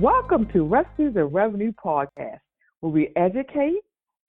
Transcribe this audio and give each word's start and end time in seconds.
Welcome 0.00 0.46
to 0.52 0.62
Recipes 0.62 1.16
of 1.16 1.32
Revenue 1.32 1.72
podcast, 1.72 2.40
where 2.80 2.92
we 2.92 3.12
educate, 3.16 3.80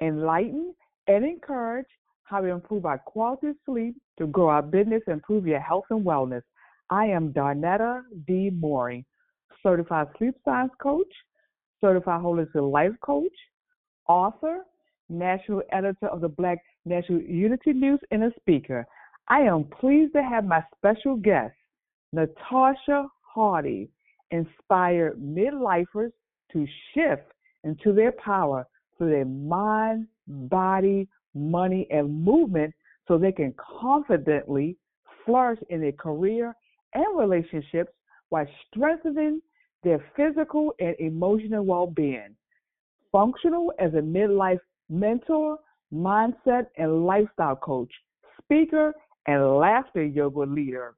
enlighten, 0.02 0.74
and 1.08 1.26
encourage 1.26 1.88
how 2.24 2.40
to 2.40 2.48
improve 2.48 2.86
our 2.86 3.00
quality 3.00 3.48
of 3.48 3.56
sleep 3.66 3.96
to 4.18 4.28
grow 4.28 4.48
our 4.48 4.62
business 4.62 5.02
and 5.08 5.16
improve 5.16 5.46
your 5.46 5.60
health 5.60 5.84
and 5.90 6.06
wellness. 6.06 6.44
I 6.90 7.08
am 7.08 7.34
Darnetta 7.34 8.04
D. 8.26 8.50
Mooring, 8.50 9.04
certified 9.62 10.08
sleep 10.18 10.36
science 10.46 10.72
coach, 10.82 11.12
certified 11.82 12.22
holistic 12.22 12.72
life 12.72 12.96
coach, 13.02 13.36
author, 14.08 14.60
national 15.10 15.64
editor 15.74 16.08
of 16.08 16.22
the 16.22 16.30
Black 16.30 16.60
National 16.86 17.20
Unity 17.20 17.74
News, 17.74 18.00
and 18.12 18.24
a 18.24 18.32
speaker. 18.40 18.88
I 19.28 19.42
am 19.42 19.66
pleased 19.66 20.14
to 20.14 20.24
have 20.24 20.46
my 20.46 20.64
special 20.78 21.18
guest, 21.18 21.56
Natasha 22.14 23.10
Hardy, 23.22 23.90
inspire 24.32 25.16
midlifers 25.22 26.12
to 26.52 26.66
shift 26.94 27.32
into 27.64 27.94
their 27.94 28.12
power 28.14 28.66
through 28.98 29.12
their 29.12 29.26
mind, 29.26 30.08
body, 30.28 31.08
money, 31.34 31.88
and 31.92 32.24
movement 32.24 32.74
so 33.08 33.18
they 33.18 33.32
can 33.32 33.54
confidently 33.80 34.78
flourish 35.26 35.60
in 35.70 35.82
their 35.82 35.92
career 35.92 36.56
and 36.94 37.18
relationships 37.18 37.92
while 38.30 38.48
strengthening 38.68 39.42
their 39.84 40.04
physical 40.16 40.74
and 40.80 40.96
emotional 41.00 41.64
well 41.64 41.88
being. 41.88 42.36
Functional 43.12 43.72
as 43.80 43.94
a 43.94 44.02
midlife 44.02 44.60
mentor, 44.90 45.58
mindset, 45.94 46.68
and 46.78 47.06
lifestyle 47.06 47.56
coach, 47.56 47.92
speaker, 48.42 48.94
and 49.28 49.58
laughter 49.58 50.04
yoga 50.04 50.42
leader. 50.42 50.96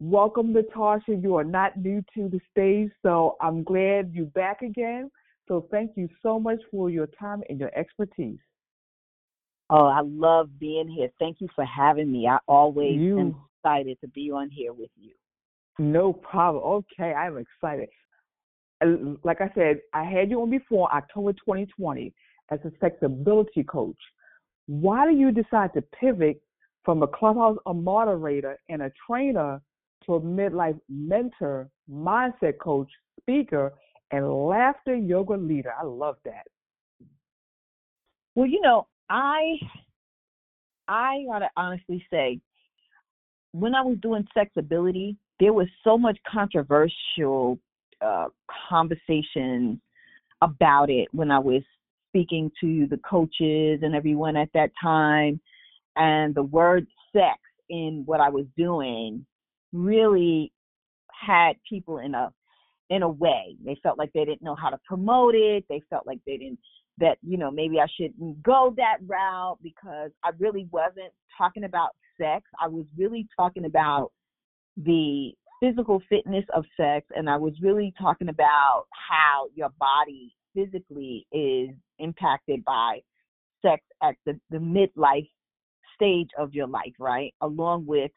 Welcome, 0.00 0.54
Natasha. 0.54 1.14
You 1.14 1.36
are 1.36 1.44
not 1.44 1.76
new 1.76 2.02
to 2.14 2.30
the 2.30 2.40
stage, 2.50 2.90
so 3.02 3.36
I'm 3.38 3.62
glad 3.62 4.12
you're 4.14 4.24
back 4.26 4.62
again. 4.62 5.10
So 5.46 5.66
thank 5.70 5.92
you 5.94 6.08
so 6.22 6.40
much 6.40 6.58
for 6.70 6.88
your 6.88 7.06
time 7.06 7.42
and 7.50 7.60
your 7.60 7.70
expertise. 7.78 8.38
Oh, 9.68 9.84
I 9.84 10.00
love 10.00 10.58
being 10.58 10.88
here. 10.88 11.10
Thank 11.18 11.42
you 11.42 11.48
for 11.54 11.66
having 11.66 12.10
me. 12.10 12.26
I 12.26 12.38
always 12.48 12.98
you, 12.98 13.20
am 13.20 13.36
excited 13.62 13.98
to 14.00 14.08
be 14.08 14.30
on 14.30 14.48
here 14.48 14.72
with 14.72 14.90
you. 14.98 15.12
No 15.78 16.14
problem. 16.14 16.64
Okay, 16.64 17.12
I'm 17.12 17.36
excited. 17.36 17.90
Uh, 18.82 19.16
like 19.22 19.42
I 19.42 19.50
said, 19.54 19.80
I 19.92 20.04
had 20.04 20.30
you 20.30 20.40
on 20.40 20.50
before 20.50 20.90
October 20.94 21.34
2020 21.34 22.10
as 22.50 22.58
a 22.64 22.70
sexability 22.84 23.66
coach. 23.66 23.98
Why 24.66 25.06
do 25.06 25.14
you 25.14 25.30
decide 25.30 25.74
to 25.74 25.82
pivot 25.82 26.40
from 26.84 27.02
a 27.02 27.06
clubhouse 27.06 27.58
a 27.66 27.74
moderator 27.74 28.58
and 28.70 28.80
a 28.80 28.90
trainer 29.06 29.60
to 30.06 30.14
a 30.14 30.20
midlife 30.20 30.78
mentor, 30.88 31.68
mindset 31.90 32.58
coach, 32.58 32.90
speaker, 33.20 33.72
and 34.10 34.46
laughter 34.46 34.96
yoga 34.96 35.34
leader? 35.34 35.72
I 35.78 35.84
love 35.84 36.16
that. 36.24 36.46
Well, 38.34 38.46
you 38.46 38.60
know, 38.60 38.86
I 39.08 39.58
I 40.88 41.24
gotta 41.28 41.48
honestly 41.56 42.04
say, 42.10 42.40
when 43.52 43.74
I 43.74 43.82
was 43.82 43.98
doing 44.02 44.26
sexability, 44.36 45.16
there 45.38 45.52
was 45.52 45.68
so 45.84 45.96
much 45.96 46.18
controversial 46.30 47.58
uh, 48.00 48.28
conversation 48.68 49.80
about 50.42 50.90
it 50.90 51.08
when 51.12 51.30
I 51.30 51.38
was 51.38 51.62
speaking 52.08 52.50
to 52.60 52.86
the 52.88 52.98
coaches 52.98 53.80
and 53.82 53.94
everyone 53.94 54.36
at 54.36 54.48
that 54.54 54.70
time, 54.80 55.40
and 55.96 56.34
the 56.34 56.42
word 56.42 56.86
sex 57.12 57.38
in 57.68 58.02
what 58.06 58.20
I 58.20 58.28
was 58.28 58.46
doing 58.56 59.24
really 59.72 60.52
had 61.08 61.56
people 61.68 61.98
in 61.98 62.14
a 62.14 62.32
in 62.88 63.02
a 63.02 63.08
way. 63.08 63.56
They 63.64 63.76
felt 63.82 63.98
like 63.98 64.12
they 64.12 64.24
didn't 64.24 64.42
know 64.42 64.56
how 64.56 64.70
to 64.70 64.78
promote 64.84 65.34
it. 65.36 65.64
They 65.68 65.80
felt 65.88 66.06
like 66.06 66.18
they 66.26 66.36
didn't 66.36 66.58
that 66.98 67.18
you 67.22 67.38
know 67.38 67.50
maybe 67.50 67.80
I 67.80 67.86
shouldn't 67.96 68.42
go 68.42 68.74
that 68.76 68.98
route 69.06 69.58
because 69.62 70.10
I 70.24 70.30
really 70.38 70.66
wasn't 70.70 71.12
talking 71.36 71.64
about 71.64 71.90
sex. 72.20 72.44
I 72.60 72.68
was 72.68 72.84
really 72.96 73.26
talking 73.36 73.64
about 73.64 74.10
the 74.76 75.32
physical 75.60 76.02
fitness 76.08 76.44
of 76.54 76.64
sex 76.76 77.06
and 77.14 77.28
I 77.28 77.36
was 77.36 77.52
really 77.60 77.92
talking 78.00 78.28
about 78.28 78.84
how 78.92 79.46
your 79.54 79.68
body 79.78 80.34
physically 80.54 81.26
is 81.32 81.70
impacted 81.98 82.64
by 82.64 83.00
sex 83.62 83.82
at 84.02 84.14
the, 84.24 84.40
the 84.50 84.56
midlife 84.56 85.28
stage 85.94 86.30
of 86.38 86.54
your 86.54 86.66
life, 86.66 86.94
right? 86.98 87.34
Along 87.42 87.84
with 87.84 88.10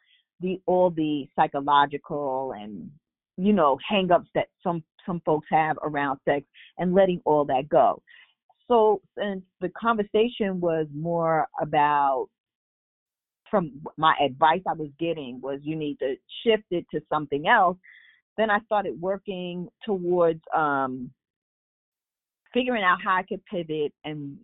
the 0.44 0.62
all 0.68 0.92
the 0.92 1.28
psychological 1.36 2.54
and 2.59 2.92
you 3.38 3.54
know 3.54 3.80
hangups 3.92 4.28
that 4.36 4.48
some 4.62 4.84
some 5.06 5.22
folks 5.26 5.48
have 5.50 5.78
around 5.84 6.20
sex 6.26 6.46
and 6.78 6.94
letting 6.94 7.22
all 7.26 7.46
that 7.46 7.68
go. 7.70 8.02
So 8.68 9.02
since 9.18 9.42
the 9.59 9.70
conversation 9.70 10.62
was 10.62 10.88
more 10.94 11.48
about 11.62 12.28
from 13.50 13.72
my 13.98 14.16
advice 14.24 14.62
I 14.68 14.74
was 14.74 14.90
getting 15.00 15.40
was 15.42 15.59
you 15.64 15.76
need 15.76 16.00
to 16.00 16.16
shift 16.44 16.64
it 16.72 16.86
to 16.92 17.02
something 17.12 17.48
else, 17.48 17.78
then 18.38 18.50
I 18.50 18.59
started 18.66 19.00
working 19.00 19.68
towards 19.86 20.42
um, 20.56 21.12
figuring 22.53 22.84
out 22.84 22.98
how 23.03 23.16
I 23.16 23.24
could 23.24 23.46
pivot 23.46 23.94
and 24.06 24.38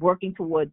working 0.00 0.34
towards 0.34 0.72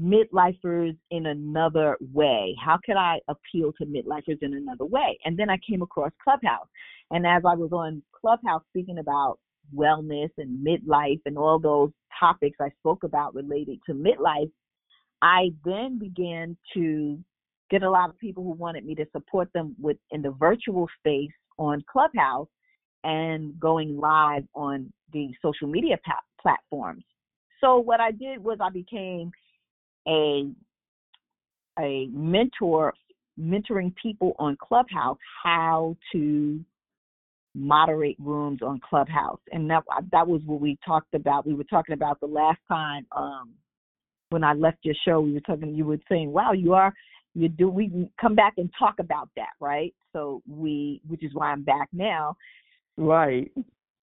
midlifers 0.00 0.96
in 1.10 1.26
another 1.26 1.96
way. 2.12 2.56
How 2.64 2.78
could 2.84 2.96
I 2.96 3.20
appeal 3.28 3.72
to 3.78 3.86
midlifers 3.86 4.42
in 4.42 4.54
another 4.54 4.84
way? 4.84 5.18
And 5.24 5.38
then 5.38 5.50
I 5.50 5.58
came 5.68 5.82
across 5.82 6.10
Clubhouse. 6.22 6.68
And 7.10 7.26
as 7.26 7.42
I 7.46 7.54
was 7.54 7.70
on 7.72 8.02
Clubhouse 8.20 8.62
speaking 8.70 8.98
about 8.98 9.38
wellness 9.74 10.30
and 10.38 10.66
midlife 10.66 11.20
and 11.26 11.38
all 11.38 11.58
those 11.58 11.90
topics 12.18 12.56
I 12.60 12.70
spoke 12.80 13.04
about 13.04 13.34
related 13.34 13.78
to 13.86 13.94
midlife, 13.94 14.50
I 15.22 15.50
then 15.64 15.98
began 15.98 16.56
to 16.74 17.18
get 17.70 17.82
a 17.82 17.90
lot 17.90 18.10
of 18.10 18.18
people 18.18 18.42
who 18.42 18.52
wanted 18.52 18.84
me 18.84 18.94
to 18.96 19.06
support 19.12 19.48
them 19.54 19.74
with 19.80 19.96
in 20.10 20.22
the 20.22 20.32
virtual 20.32 20.88
space 20.98 21.30
on 21.58 21.82
Clubhouse 21.90 22.48
and 23.04 23.58
going 23.60 23.98
live 23.98 24.44
on 24.54 24.92
the 25.12 25.30
social 25.42 25.68
media 25.68 25.98
pa- 26.04 26.20
platforms. 26.40 27.04
So 27.60 27.78
what 27.78 28.00
I 28.00 28.10
did 28.10 28.42
was 28.42 28.58
I 28.60 28.70
became 28.70 29.30
a 30.08 30.50
a 31.78 32.06
mentor 32.12 32.94
mentoring 33.40 33.92
people 34.00 34.34
on 34.38 34.56
Clubhouse 34.60 35.18
how 35.42 35.96
to 36.12 36.64
moderate 37.54 38.16
rooms 38.18 38.60
on 38.62 38.80
Clubhouse, 38.88 39.40
and 39.52 39.70
that 39.70 39.82
that 40.12 40.26
was 40.26 40.40
what 40.44 40.60
we 40.60 40.78
talked 40.86 41.14
about. 41.14 41.46
We 41.46 41.54
were 41.54 41.64
talking 41.64 41.94
about 41.94 42.20
the 42.20 42.26
last 42.26 42.58
time 42.68 43.06
um, 43.16 43.50
when 44.30 44.44
I 44.44 44.52
left 44.54 44.78
your 44.82 44.94
show. 45.06 45.20
We 45.20 45.32
were 45.32 45.40
talking. 45.40 45.74
You 45.74 45.84
were 45.84 45.98
saying, 46.08 46.32
"Wow, 46.32 46.52
you 46.52 46.74
are 46.74 46.92
you 47.34 47.48
do." 47.48 47.68
We 47.68 48.10
come 48.20 48.34
back 48.34 48.54
and 48.56 48.70
talk 48.78 48.96
about 48.98 49.30
that, 49.36 49.50
right? 49.60 49.94
So 50.12 50.42
we, 50.48 51.00
which 51.06 51.22
is 51.24 51.32
why 51.34 51.50
I'm 51.50 51.62
back 51.62 51.88
now. 51.92 52.36
Right. 52.96 53.50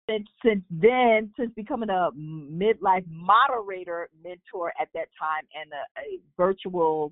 Since 0.09 0.27
since 0.43 0.63
then, 0.71 1.31
since 1.37 1.51
becoming 1.55 1.89
a 1.89 2.09
midlife 2.15 3.05
moderator 3.09 4.09
mentor 4.23 4.71
at 4.79 4.87
that 4.93 5.07
time 5.19 5.43
and 5.59 5.71
a, 5.71 6.01
a 6.01 6.19
virtual 6.37 7.11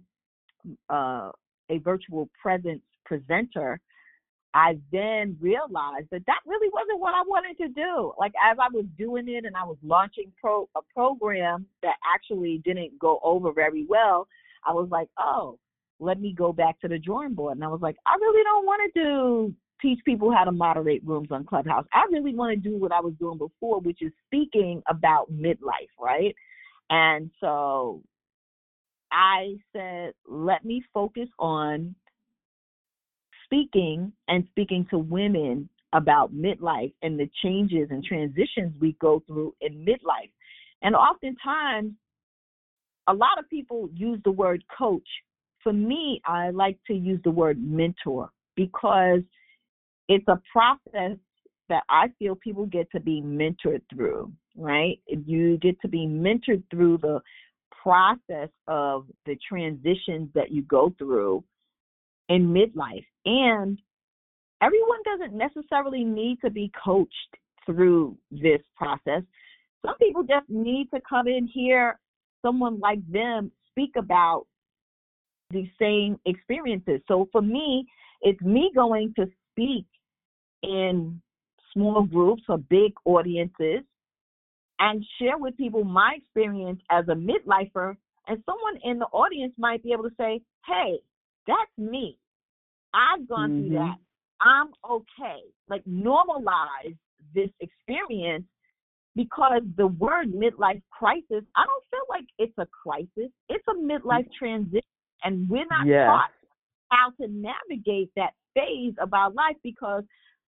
uh, 0.90 1.32
a 1.70 1.78
virtual 1.80 2.30
presence 2.42 2.82
presenter, 3.06 3.80
I 4.54 4.78
then 4.92 5.36
realized 5.42 6.08
that 6.12 6.26
that 6.28 6.40
really 6.46 6.70
wasn't 6.72 7.02
what 7.02 7.14
I 7.14 7.24
wanted 7.28 7.58
to 7.58 7.68
do. 7.68 8.14
Like 8.18 8.32
as 8.42 8.58
I 8.60 8.70
was 8.74 8.86
doing 8.98 9.28
it 9.28 9.44
and 9.44 9.58
I 9.58 9.66
was 9.66 9.78
launching 9.84 10.32
pro 10.40 10.70
a 10.78 10.82
program 10.94 11.66
that 11.84 11.96
actually 12.14 12.62
didn't 12.64 12.98
go 12.98 13.20
over 13.22 13.52
very 13.52 13.86
well, 13.88 14.28
I 14.66 14.72
was 14.72 14.88
like, 14.90 15.10
oh, 15.20 15.60
let 16.00 16.22
me 16.22 16.34
go 16.34 16.54
back 16.54 16.80
to 16.82 16.88
the 16.88 16.98
drawing 16.98 17.34
board. 17.34 17.58
And 17.58 17.66
I 17.66 17.68
was 17.68 17.82
like, 17.82 17.98
I 18.06 18.16
really 18.16 18.44
don't 18.44 18.66
want 18.66 18.94
to 18.94 19.04
do 19.04 19.54
teach 19.82 20.00
people 20.06 20.32
how 20.32 20.44
to 20.44 20.52
moderate 20.52 21.04
rooms 21.06 21.30
on 21.32 21.46
Clubhouse. 21.46 21.86
I 21.94 22.06
really 22.12 22.36
want 22.36 22.52
to 22.54 22.70
do 22.70 22.78
what 22.78 22.92
I 22.92 23.00
was 23.02 23.14
doing 23.20 23.38
before, 23.38 23.80
which 23.82 24.02
is 24.02 24.12
speaking 24.28 24.82
about 24.90 25.32
midlife, 25.32 25.92
right? 26.00 26.36
And 26.90 27.32
so 27.40 28.02
I 29.12 29.56
said, 29.74 30.14
let 30.28 30.66
me 30.66 30.84
focus 30.94 31.30
on 31.40 31.96
speaking 33.46 34.12
and 34.28 34.46
speaking 34.52 34.88
to 34.90 34.98
women 34.98 35.70
about 35.94 36.34
midlife 36.34 36.94
and 37.02 37.20
the 37.20 37.30
changes 37.44 37.88
and 37.92 38.04
transitions 38.04 38.74
we 38.82 38.96
go 39.00 39.24
through 39.28 39.54
in 39.62 39.86
midlife. 39.86 40.32
And 40.82 40.96
oftentimes, 40.96 41.94
a 43.08 43.14
lot 43.14 43.40
of 43.40 43.50
people 43.50 43.90
use 43.94 44.20
the 44.26 44.32
word 44.32 44.64
coach. 44.78 45.08
For 45.64 45.74
me, 45.74 46.22
I 46.26 46.50
like 46.50 46.78
to 46.88 46.94
use 46.94 47.20
the 47.24 47.32
word 47.32 47.58
mentor 47.64 48.30
because 48.56 49.22
it's 50.08 50.28
a 50.28 50.40
process 50.52 51.18
that 51.70 51.84
I 51.90 52.08
feel 52.20 52.36
people 52.36 52.66
get 52.66 52.92
to 52.92 53.00
be 53.00 53.22
mentored 53.22 53.82
through, 53.94 54.32
right? 54.56 55.00
You 55.08 55.58
get 55.58 55.80
to 55.82 55.88
be 55.88 56.06
mentored 56.06 56.64
through 56.70 57.00
the 57.00 57.22
process 57.82 58.50
of 58.68 59.08
the 59.26 59.38
transitions 59.48 60.30
that 60.36 60.52
you 60.52 60.64
go 60.64 60.94
through 60.98 61.44
in 62.30 62.48
midlife. 62.48 63.06
And 63.26 63.80
everyone 64.62 65.00
doesn't 65.06 65.34
necessarily 65.34 66.04
need 66.04 66.40
to 66.44 66.50
be 66.50 66.72
coached 66.84 67.12
through 67.66 68.18
this 68.32 68.62
process. 68.76 69.24
Some 69.86 69.96
people 70.00 70.24
just 70.24 70.50
need 70.50 70.90
to 70.94 71.02
come 71.08 71.28
in 71.28 71.48
here, 71.48 72.00
someone 72.44 72.80
like 72.80 73.00
them 73.12 73.52
speak 73.70 73.92
about 73.98 74.46
the 75.52 75.70
same 75.80 76.20
experiences. 76.26 77.02
So 77.08 77.28
for 77.32 77.42
me, 77.42 77.86
it's 78.22 78.42
me 78.42 78.72
going 78.74 79.14
to 79.18 79.28
speak 79.52 79.86
in 80.66 81.22
small 81.74 82.04
groups 82.04 82.44
or 82.50 82.58
big 82.58 82.94
audiences 83.06 83.82
and 84.80 85.06
share 85.20 85.38
with 85.38 85.56
people 85.58 85.84
my 85.84 86.16
experience 86.18 86.82
as 86.92 87.06
a 87.08 87.16
midlifer. 87.16 87.96
And 88.28 88.44
someone 88.46 88.80
in 88.84 89.00
the 89.00 89.06
audience 89.06 89.54
might 89.58 89.84
be 89.84 89.92
able 89.94 90.04
to 90.04 90.16
say, 90.18 90.42
hey, 90.66 91.00
that's 91.48 91.72
me. 91.78 92.18
I've 92.94 93.28
gone 93.28 93.52
mm-hmm. 93.52 93.68
through 93.68 93.78
that. 93.78 93.96
I'm 94.42 94.68
okay. 94.90 95.44
Like 95.70 95.84
normalize 95.86 96.98
this 97.34 97.50
experience 97.60 98.46
because 99.16 99.62
the 99.78 99.88
word 99.88 100.34
midlife 100.34 100.82
crisis, 100.92 101.44
I 101.56 101.64
don't 101.66 101.86
feel 101.90 102.06
like 102.10 102.26
it's 102.38 102.54
a 102.58 102.68
crisis. 102.84 103.32
It's 103.50 103.64
a 103.70 103.74
midlife 103.74 104.28
transition. 104.38 104.82
And 105.24 105.50
we're 105.50 105.66
not 105.70 105.88
yes. 105.88 106.08
taught 106.08 106.30
how 106.90 107.12
to 107.22 107.32
navigate 107.32 108.12
that 108.16 108.32
phase 108.54 108.94
of 109.02 109.14
our 109.14 109.32
life 109.32 109.56
because 109.64 110.04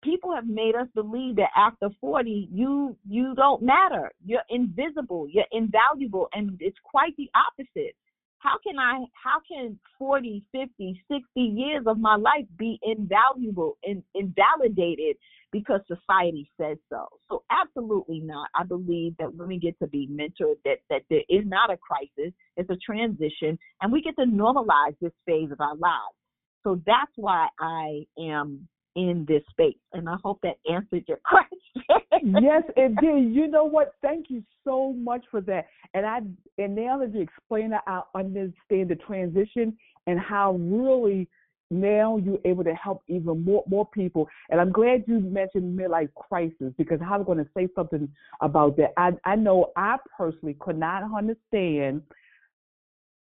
people 0.04 0.34
have 0.34 0.48
made 0.48 0.76
us 0.76 0.88
believe 0.96 1.36
that 1.36 1.50
after 1.56 1.90
40 2.00 2.50
you 2.52 2.96
you 3.08 3.34
don't 3.36 3.62
matter 3.62 4.12
you're 4.26 4.44
invisible 4.50 5.28
you're 5.30 5.46
invaluable 5.52 6.28
and 6.34 6.58
it's 6.60 6.78
quite 6.84 7.16
the 7.18 7.30
opposite 7.36 7.96
how 8.40 8.58
can 8.66 8.80
I, 8.80 9.04
how 9.22 9.40
can 9.48 9.78
40, 9.98 10.44
50, 10.52 11.04
60 11.12 11.24
years 11.36 11.84
of 11.86 12.00
my 12.00 12.16
life 12.16 12.46
be 12.58 12.80
invaluable 12.84 13.78
and 13.84 14.02
invalidated 14.16 15.18
because 15.52 15.82
society 15.88 16.50
says 16.60 16.78
so? 16.90 17.08
So 17.30 17.44
absolutely 17.52 18.22
not. 18.22 18.48
I 18.56 18.64
believe 18.64 19.16
that 19.20 19.36
women 19.36 19.60
get 19.60 19.78
to 19.80 19.88
be 19.88 20.08
mentored, 20.08 20.56
that, 20.64 20.78
that 20.90 21.02
there 21.10 21.24
is 21.30 21.46
not 21.46 21.70
a 21.70 21.78
crisis, 21.78 22.34
it's 22.56 22.70
a 22.70 22.78
transition, 22.78 23.60
and 23.82 23.92
we 23.92 24.02
get 24.02 24.16
to 24.16 24.26
normalize 24.26 24.96
this 25.02 25.12
phase 25.26 25.52
of 25.52 25.60
our 25.60 25.76
lives. 25.76 26.16
So 26.64 26.82
that's 26.86 27.12
why 27.16 27.48
I 27.60 28.06
am 28.18 28.68
in 28.96 29.26
this 29.28 29.44
space. 29.50 29.78
And 29.94 30.10
I 30.10 30.16
hope 30.24 30.40
that 30.44 30.56
answered 30.72 31.06
your 31.08 31.20
question. 31.26 32.42
yes, 32.42 32.64
it 32.76 32.96
did. 33.00 33.34
You 33.34 33.48
know 33.48 33.66
what? 33.66 33.94
Thank 34.02 34.28
you 34.30 34.44
so 34.64 34.94
much 34.94 35.24
for 35.30 35.42
that. 35.42 35.68
And 35.94 36.06
I 36.06 36.20
and 36.58 36.76
now 36.76 37.00
that 37.00 37.14
you 37.14 37.22
explain 37.22 37.74
it, 37.74 37.82
I 37.88 38.02
understand 38.16 38.90
the 38.90 38.98
transition 39.06 39.78
and 40.08 40.20
how 40.20 40.54
really 40.54 41.28
now 41.72 42.18
you're 42.18 42.40
able 42.46 42.64
to 42.64 42.74
help 42.74 43.04
even 43.08 43.44
more 43.44 43.64
more 43.68 43.88
people. 43.88 44.28
And 44.50 44.60
I'm 44.60 44.72
glad 44.72 45.04
you 45.08 45.20
mentioned 45.20 45.78
midlife 45.78 46.14
crisis 46.16 46.74
because 46.78 47.00
I 47.06 47.18
was 47.18 47.26
going 47.26 47.38
to 47.38 47.50
say 47.56 47.68
something 47.76 48.10
about 48.42 48.76
that. 48.78 48.94
I 48.98 49.12
I 49.24 49.36
know 49.36 49.72
I 49.76 49.98
personally 50.18 50.58
could 50.60 50.78
not 50.78 51.04
understand 51.16 52.02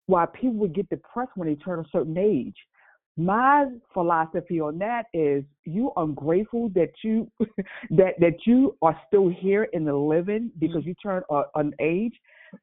why 0.07 0.27
people 0.27 0.57
would 0.57 0.75
get 0.75 0.89
depressed 0.91 1.33
when 1.35 1.49
they 1.49 1.55
turn 1.55 1.81
a 1.81 1.85
certain 1.91 2.19
age 2.19 2.57
my 3.17 3.67
philosophy 3.93 4.61
on 4.61 4.79
that 4.79 5.07
is 5.13 5.45
you 5.65 5.93
ungrateful 5.97 6.69
that 6.71 6.91
you 7.03 7.31
that 7.91 8.15
that 8.19 8.35
you 8.45 8.77
are 8.83 8.99
still 9.07 9.29
here 9.29 9.65
in 9.73 9.85
the 9.85 9.95
living 9.95 10.51
because 10.59 10.79
mm-hmm. 10.79 10.89
you 10.89 10.95
turned 11.03 11.25
a, 11.31 11.43
an 11.55 11.73
age 11.81 12.15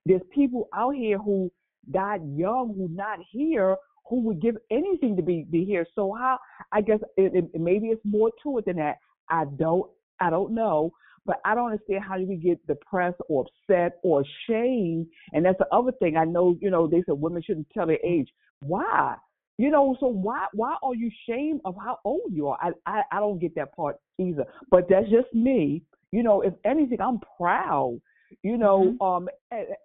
there's 0.06 0.22
people 0.34 0.68
out 0.76 0.94
here 0.94 1.18
who 1.18 1.50
died 1.92 2.22
young 2.36 2.74
who 2.76 2.88
not 2.90 3.20
here 3.32 3.76
who 4.10 4.22
would 4.22 4.42
give 4.42 4.58
anything 4.72 5.16
to 5.16 5.22
be 5.22 5.46
be 5.50 5.64
here 5.64 5.86
so 5.96 6.14
how 6.14 6.38
i 6.74 6.82
guess 6.82 7.00
it, 7.16 7.34
it, 7.34 7.60
maybe 7.60 7.88
it's 7.88 8.02
more 8.04 8.30
to 8.44 8.58
it 8.58 8.66
than 8.66 8.76
that 8.76 8.98
i 9.30 9.46
don't 9.58 9.90
i 10.20 10.30
don't 10.30 10.54
know 10.54 10.92
but 11.26 11.40
I 11.46 11.54
don't 11.54 11.72
understand 11.72 12.04
how 12.04 12.18
you 12.18 12.36
get 12.36 12.66
depressed 12.66 13.22
or 13.30 13.46
upset 13.46 14.00
or 14.04 14.22
ashamed. 14.22 15.08
And 15.34 15.46
that's 15.46 15.60
the 15.60 15.68
other 15.72 15.92
thing. 15.92 16.18
I 16.18 16.26
know, 16.26 16.58
you 16.60 16.72
know, 16.72 16.88
they 16.88 17.04
said 17.06 17.14
women 17.14 17.44
shouldn't 17.46 17.70
tell 17.70 17.86
their 17.86 18.00
age. 18.04 18.30
Why? 18.62 19.16
You 19.58 19.70
know, 19.70 19.96
so 20.00 20.08
why 20.08 20.48
why 20.54 20.76
are 20.82 20.96
you 20.96 21.12
ashamed 21.30 21.62
of 21.66 21.76
how 21.76 22.00
old 22.04 22.32
you 22.32 22.48
are? 22.48 22.58
I, 22.62 22.72
I 22.86 23.02
I 23.12 23.20
don't 23.20 23.40
get 23.40 23.54
that 23.56 23.76
part 23.76 23.98
either. 24.18 24.46
But 24.70 24.88
that's 24.90 25.10
just 25.10 25.34
me. 25.34 25.84
You 26.12 26.24
know, 26.24 26.42
if 26.42 26.54
anything, 26.66 27.00
I'm 27.00 27.20
proud. 27.38 28.02
You 28.44 28.58
know, 28.58 28.96
mm-hmm. 29.02 29.04
um, 29.04 29.30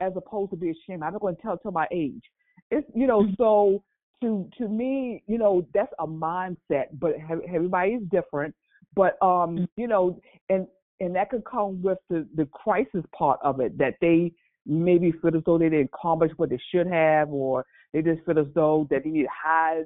as 0.01 0.13
opposed 0.17 0.51
to 0.53 0.57
be 0.57 0.71
ashamed. 0.71 1.03
I'm 1.03 1.13
not 1.13 1.21
going 1.21 1.37
to 1.37 1.43
tell 1.43 1.59
tell 1.59 1.73
my 1.73 1.87
age. 1.93 2.23
It's 2.71 2.87
you 2.95 3.07
know, 3.07 3.23
mm-hmm. 3.23 3.35
so 3.39 3.83
to 4.23 4.49
to 4.59 4.69
me, 4.69 5.23
you 5.27 5.39
know, 5.39 5.67
that's 5.75 5.93
a 5.99 6.07
mindset. 6.07 6.87
But 6.95 7.15
everybody's 7.53 8.03
different. 8.11 8.55
But 8.95 9.19
um, 9.21 9.57
mm-hmm. 9.57 9.65
you 9.77 9.89
know, 9.89 10.21
and 10.49 10.67
and 11.01 11.15
that 11.17 11.31
could 11.31 11.45
come 11.45 11.83
with 11.83 11.99
the 12.09 12.27
the 12.35 12.47
crisis 12.47 13.05
part 13.17 13.41
of 13.43 13.61
it 13.61 13.77
that 13.79 13.95
they 14.01 14.33
maybe 14.67 15.13
feel 15.13 15.37
as 15.37 15.43
though 15.45 15.59
they 15.59 15.69
didn't 15.69 15.91
accomplish 15.95 16.33
what 16.37 16.51
they 16.51 16.61
should 16.73 16.87
have, 16.87 17.31
or 17.31 17.65
they 17.93 18.03
just 18.03 18.25
feel 18.25 18.39
as 18.39 18.47
though 18.55 18.87
that 18.91 19.05
they 19.05 19.11
need 19.11 19.23
to 19.23 19.29
hide, 19.45 19.85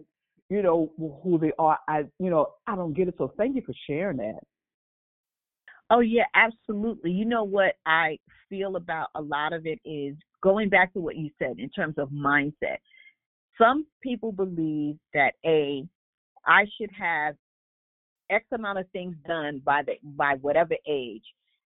you 0.49 0.63
know, 0.63 0.93
who 0.97 1.39
they 1.39 1.53
are. 1.59 1.79
I, 1.89 2.05
you 2.19 2.31
know, 2.31 2.55
I 2.67 2.77
don't 2.77 2.95
get 2.95 3.09
it. 3.09 3.15
So 3.19 3.33
thank 3.37 3.57
you 3.57 3.63
for 3.65 3.75
sharing 3.87 4.19
that. 4.19 4.41
Oh 5.91 6.01
yeah, 6.01 6.25
absolutely. 6.35 7.11
You 7.11 7.25
know 7.25 7.43
what 7.45 7.75
I 7.85 8.19
feel 8.49 8.77
about 8.77 9.09
a 9.17 9.21
lot 9.21 9.53
of 9.53 9.67
it 9.67 9.81
is 9.85 10.15
going 10.41 10.69
back 10.69 10.93
to 10.93 11.01
what 11.01 11.17
you 11.17 11.31
said 11.39 11.59
in 11.59 11.69
terms 11.71 11.97
of 11.99 12.11
mindset. 12.11 12.79
Some 13.59 13.87
people 14.03 14.33
believe 14.33 14.97
that 15.15 15.35
a 15.45 15.85
I 16.47 16.65
should 16.79 16.91
have 16.99 17.35
X 18.31 18.45
amount 18.53 18.79
of 18.79 18.89
things 18.93 19.17
done 19.27 19.61
by 19.65 19.83
the 19.83 19.95
by 20.03 20.37
whatever 20.41 20.75
age. 20.89 21.25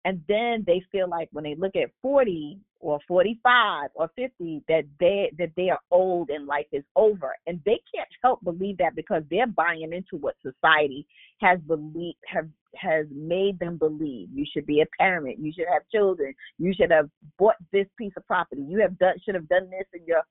And 0.06 0.22
then 0.28 0.64
they 0.66 0.82
feel 0.92 1.08
like 1.08 1.30
when 1.32 1.44
they 1.44 1.56
look 1.56 1.76
at 1.76 1.92
40 2.02 2.60
or 2.80 3.00
45 3.08 3.90
or 3.94 4.10
50 4.16 4.64
that 4.68 4.84
they 5.00 5.32
that 5.38 5.52
they 5.56 5.70
are 5.70 5.80
old 5.92 6.30
and 6.30 6.48
life 6.48 6.66
is 6.72 6.84
over. 6.96 7.36
And 7.46 7.62
they 7.66 7.80
can't 7.94 8.10
help 8.24 8.44
believe 8.44 8.78
that 8.78 8.96
because 8.96 9.24
they're 9.30 9.48
buying 9.48 9.94
into 9.94 10.18
what 10.18 10.36
society 10.42 11.06
has 11.40 11.60
believed 11.68 12.18
have 12.28 12.48
has 12.76 13.06
made 13.12 13.60
them 13.60 13.78
believe. 13.78 14.30
You 14.34 14.46
should 14.52 14.66
be 14.66 14.82
a 14.82 14.86
parent. 14.98 15.40
You 15.40 15.52
should 15.56 15.68
have 15.72 15.84
children. 15.94 16.34
You 16.58 16.74
should 16.74 16.92
have 16.92 17.10
bought 17.38 17.56
this 17.72 17.88
piece 17.98 18.14
of 18.18 18.26
property. 18.26 18.64
You 18.68 18.80
have 18.80 18.98
done 18.98 19.16
should 19.24 19.36
have 19.36 19.50
done 19.50 19.70
this 19.70 19.88
in 19.94 20.06
your 20.06 20.24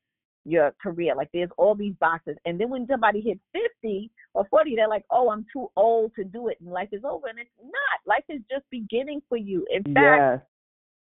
your 0.44 0.72
career 0.82 1.14
like 1.14 1.28
there's 1.34 1.50
all 1.58 1.74
these 1.74 1.94
boxes 2.00 2.36
and 2.46 2.58
then 2.58 2.70
when 2.70 2.86
somebody 2.86 3.20
hits 3.20 3.40
50 3.82 4.10
or 4.32 4.46
40 4.48 4.74
they're 4.74 4.88
like 4.88 5.04
oh 5.10 5.30
i'm 5.30 5.44
too 5.52 5.68
old 5.76 6.12
to 6.14 6.24
do 6.24 6.48
it 6.48 6.56
and 6.60 6.70
life 6.70 6.88
is 6.92 7.02
over 7.04 7.26
and 7.28 7.38
it's 7.38 7.50
not 7.62 7.72
life 8.06 8.24
is 8.30 8.40
just 8.50 8.64
beginning 8.70 9.20
for 9.28 9.36
you 9.36 9.66
in 9.70 9.82
fact 9.94 10.46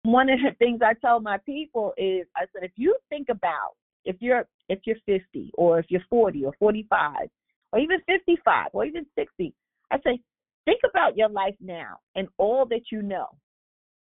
one 0.03 0.30
of 0.30 0.39
the 0.39 0.51
things 0.60 0.82
I 0.84 0.94
tell 0.94 1.20
my 1.20 1.38
people 1.46 1.94
is 1.98 2.27
I 2.36 2.42
said 2.53 2.63
if 2.63 2.72
you 2.75 2.96
think 3.10 3.30
about 3.30 3.75
if 4.06 4.18
you're 4.20 4.46
if 4.70 4.80
you're 4.86 4.98
50 5.06 5.51
or 5.58 5.80
if 5.80 5.86
you're 5.89 6.03
40 6.10 6.46
or 6.46 6.53
45 6.60 7.30
or 7.72 7.80
even 7.80 8.00
55 8.06 8.68
or 8.74 8.86
even 8.86 9.06
60, 9.18 9.53
I 9.92 9.98
say 10.06 10.20
think 10.65 10.82
about 10.89 11.18
your 11.18 11.30
life 11.30 11.56
now 11.62 11.98
and 12.15 12.27
all 12.38 12.65
that 12.68 12.92
you 12.92 13.01
know. 13.01 13.27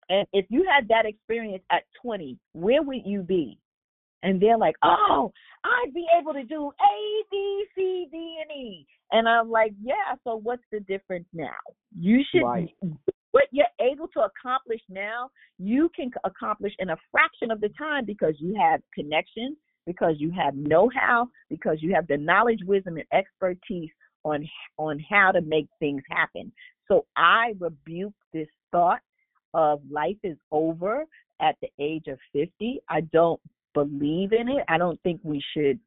And 0.09 0.27
if 0.33 0.47
you 0.51 0.67
had 0.71 0.89
that 0.89 1.07
experience 1.07 1.63
at 1.71 1.85
20, 2.03 2.39
where 2.53 2.83
would 2.83 3.07
you 3.07 3.23
be? 3.23 3.59
And 4.25 4.41
they're 4.41 4.59
like, 4.59 4.75
oh, 4.83 5.33
I'd 5.65 5.95
be 5.95 6.07
able 6.21 6.33
to 6.33 6.43
do 6.43 6.67
A, 6.67 7.25
B, 7.31 7.65
C, 7.77 8.09
D, 8.11 8.39
and 8.43 8.51
E. 8.51 8.87
And 9.13 9.29
I'm 9.29 9.51
like, 9.51 9.73
yeah, 9.81 10.17
so 10.25 10.41
what's 10.43 10.65
the 10.73 10.81
difference 10.81 11.27
now? 11.33 11.53
You 11.97 12.23
should 12.33 12.43
right 12.43 12.69
what 13.35 13.49
you're 13.51 13.67
able 13.81 14.07
to 14.07 14.21
accomplish 14.21 14.81
now, 14.89 15.29
you 15.59 15.91
can 15.97 16.09
accomplish 16.23 16.73
in 16.79 16.91
a 16.91 16.97
fraction 17.11 17.51
of 17.51 17.61
the 17.61 17.69
time 17.71 18.05
because 18.05 18.35
you 18.39 18.55
have 18.55 18.81
connections, 18.95 19.57
because 19.87 20.15
you 20.19 20.31
have 20.31 20.55
know-how, 20.55 21.27
because 21.51 21.79
you 21.81 21.93
have 21.93 22.07
the 22.07 22.17
knowledge, 22.17 22.61
wisdom, 22.65 22.97
and 22.97 23.07
expertise 23.13 23.91
on 24.25 24.49
on 24.79 25.05
how 25.11 25.33
to 25.33 25.41
make 25.41 25.67
things 25.81 26.01
happen. 26.09 26.53
So 26.87 27.07
I 27.17 27.55
rebuke 27.59 28.15
this 28.33 28.47
thought 28.71 29.01
of 29.53 29.81
life 29.91 30.17
is 30.23 30.39
over 30.53 31.05
at 31.41 31.57
the 31.61 31.69
age 31.81 32.07
of 32.07 32.19
50. 32.33 32.81
I 32.89 33.01
don't 33.01 33.41
believe 33.75 34.33
in 34.33 34.49
it. 34.49 34.65
I 34.69 34.79
don't 34.79 35.01
think 35.03 35.21
we 35.23 35.43
should 35.53 35.79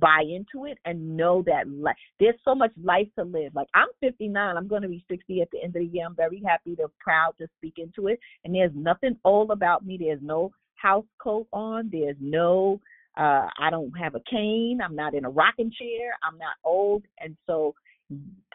buy 0.00 0.22
into 0.22 0.66
it 0.66 0.78
and 0.84 1.16
know 1.16 1.42
that 1.46 1.68
life, 1.68 1.96
there's 2.18 2.38
so 2.44 2.54
much 2.54 2.72
life 2.82 3.08
to 3.18 3.24
live. 3.24 3.54
Like 3.54 3.68
I'm 3.74 3.88
59, 4.00 4.56
I'm 4.56 4.68
going 4.68 4.82
to 4.82 4.88
be 4.88 5.04
60 5.08 5.42
at 5.42 5.50
the 5.50 5.62
end 5.62 5.76
of 5.76 5.82
the 5.82 5.86
year. 5.86 6.06
I'm 6.06 6.16
very 6.16 6.42
happy 6.44 6.76
to 6.76 6.88
proud 6.98 7.34
to 7.38 7.46
speak 7.58 7.74
into 7.76 8.08
it. 8.08 8.18
And 8.44 8.54
there's 8.54 8.72
nothing 8.74 9.16
old 9.24 9.50
about 9.50 9.84
me. 9.84 9.98
There's 10.00 10.22
no 10.22 10.52
house 10.74 11.06
coat 11.22 11.46
on. 11.52 11.90
There's 11.92 12.16
no 12.20 12.80
uh 13.16 13.46
I 13.58 13.70
don't 13.70 13.92
have 13.92 14.14
a 14.14 14.22
cane. 14.28 14.80
I'm 14.82 14.96
not 14.96 15.14
in 15.14 15.24
a 15.24 15.30
rocking 15.30 15.70
chair. 15.70 16.16
I'm 16.22 16.38
not 16.38 16.54
old. 16.64 17.04
And 17.20 17.36
so 17.46 17.74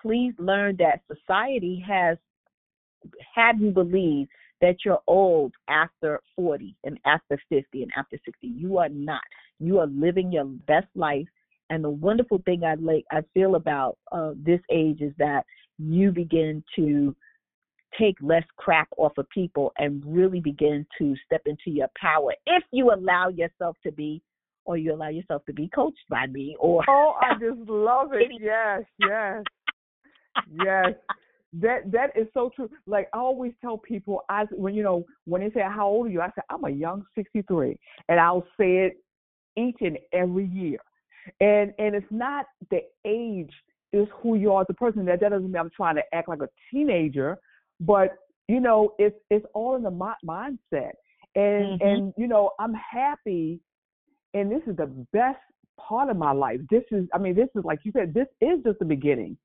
please 0.02 0.34
learn 0.38 0.78
that 0.78 1.02
society 1.08 1.84
has 1.88 2.18
had 3.34 3.60
you 3.60 3.72
believe 3.72 4.28
that 4.62 4.78
you're 4.84 5.02
old 5.08 5.54
after 5.70 6.20
40 6.36 6.76
and 6.84 7.00
after 7.06 7.40
50 7.50 7.84
and 7.84 7.92
after 7.96 8.18
60. 8.26 8.48
You 8.48 8.78
are 8.78 8.90
not. 8.90 9.22
You 9.60 9.80
are 9.80 9.88
living 9.88 10.32
your 10.32 10.46
best 10.46 10.88
life. 10.96 11.28
And 11.70 11.84
the 11.84 11.90
wonderful 11.90 12.42
thing 12.46 12.64
I 12.64 12.76
like 12.76 13.04
I 13.12 13.22
feel 13.34 13.56
about 13.56 13.98
uh, 14.12 14.32
this 14.36 14.62
age 14.72 15.02
is 15.02 15.14
that 15.18 15.44
you 15.78 16.12
begin 16.12 16.64
to 16.76 17.16
take 18.00 18.16
less 18.22 18.44
crap 18.58 18.88
off 18.98 19.18
of 19.18 19.30
people 19.30 19.72
and 19.78 20.04
really 20.06 20.40
begin 20.40 20.86
to 20.98 21.16
step 21.26 21.42
into 21.46 21.72
your 21.72 21.88
power 22.00 22.34
if 22.46 22.64
you 22.72 22.92
allow 22.94 23.30
yourself 23.30 23.76
to 23.84 23.92
be 23.92 24.22
or 24.66 24.78
you 24.78 24.94
allow 24.94 25.08
yourself 25.08 25.44
to 25.46 25.54
be 25.54 25.70
coached 25.70 25.98
by 26.10 26.28
me 26.28 26.56
or 26.60 26.84
Oh, 26.90 27.14
I 27.20 27.34
just 27.40 27.70
love 27.70 28.10
it. 28.14 28.32
Yes, 28.40 28.84
yes. 29.00 29.44
yes. 30.66 30.94
That 31.54 31.92
that 31.92 32.12
is 32.16 32.28
so 32.34 32.52
true. 32.56 32.70
Like 32.86 33.08
I 33.14 33.20
always 33.20 33.54
tell 33.62 33.78
people, 33.78 34.22
I 34.30 34.46
when 34.52 34.74
you 34.76 34.84
know 34.84 35.06
when 35.26 35.42
they 35.42 35.50
say 35.52 35.62
how 35.62 35.88
old 35.88 36.08
are 36.08 36.10
you, 36.10 36.22
I 36.22 36.28
say 36.28 36.42
I'm 36.50 36.66
a 36.66 36.70
young 36.70 37.06
63, 37.16 37.78
and 38.10 38.20
I'll 38.20 38.46
say 38.60 38.78
it 38.78 38.98
each 39.56 39.78
and 39.82 39.98
every 40.14 40.46
year. 40.46 40.80
And 41.40 41.74
and 41.80 41.96
it's 41.96 42.06
not 42.12 42.46
the 42.70 42.82
age, 43.06 43.52
it's 43.94 44.12
who 44.22 44.36
you 44.36 44.52
are 44.54 44.62
as 44.62 44.68
a 44.70 44.74
person. 44.74 45.06
That 45.06 45.22
that 45.22 45.30
doesn't 45.30 45.52
mean 45.52 45.60
I'm 45.60 45.70
trying 45.76 45.96
to 45.96 46.04
act 46.14 46.28
like 46.28 46.42
a 46.42 46.50
teenager, 46.70 47.38
but 47.80 48.18
you 48.48 48.60
know 48.60 48.94
it's 49.00 49.16
it's 49.30 49.46
all 49.54 49.76
in 49.76 49.84
the 49.84 49.92
mindset. 50.26 50.92
And 51.36 51.80
Mhm. 51.80 51.82
and 51.82 52.14
you 52.18 52.28
know 52.28 52.52
I'm 52.60 52.74
happy, 52.74 53.62
and 54.34 54.52
this 54.52 54.62
is 54.68 54.76
the 54.76 54.88
best 55.14 55.40
part 55.80 56.10
of 56.10 56.18
my 56.18 56.32
life. 56.32 56.60
This 56.70 56.84
is 56.92 57.08
I 57.14 57.20
mean 57.20 57.36
this 57.36 57.50
is 57.56 57.64
like 57.64 57.80
you 57.84 57.92
said, 57.94 58.14
this 58.14 58.28
is 58.42 58.64
just 58.64 58.80
the 58.80 58.86
beginning. 58.86 59.38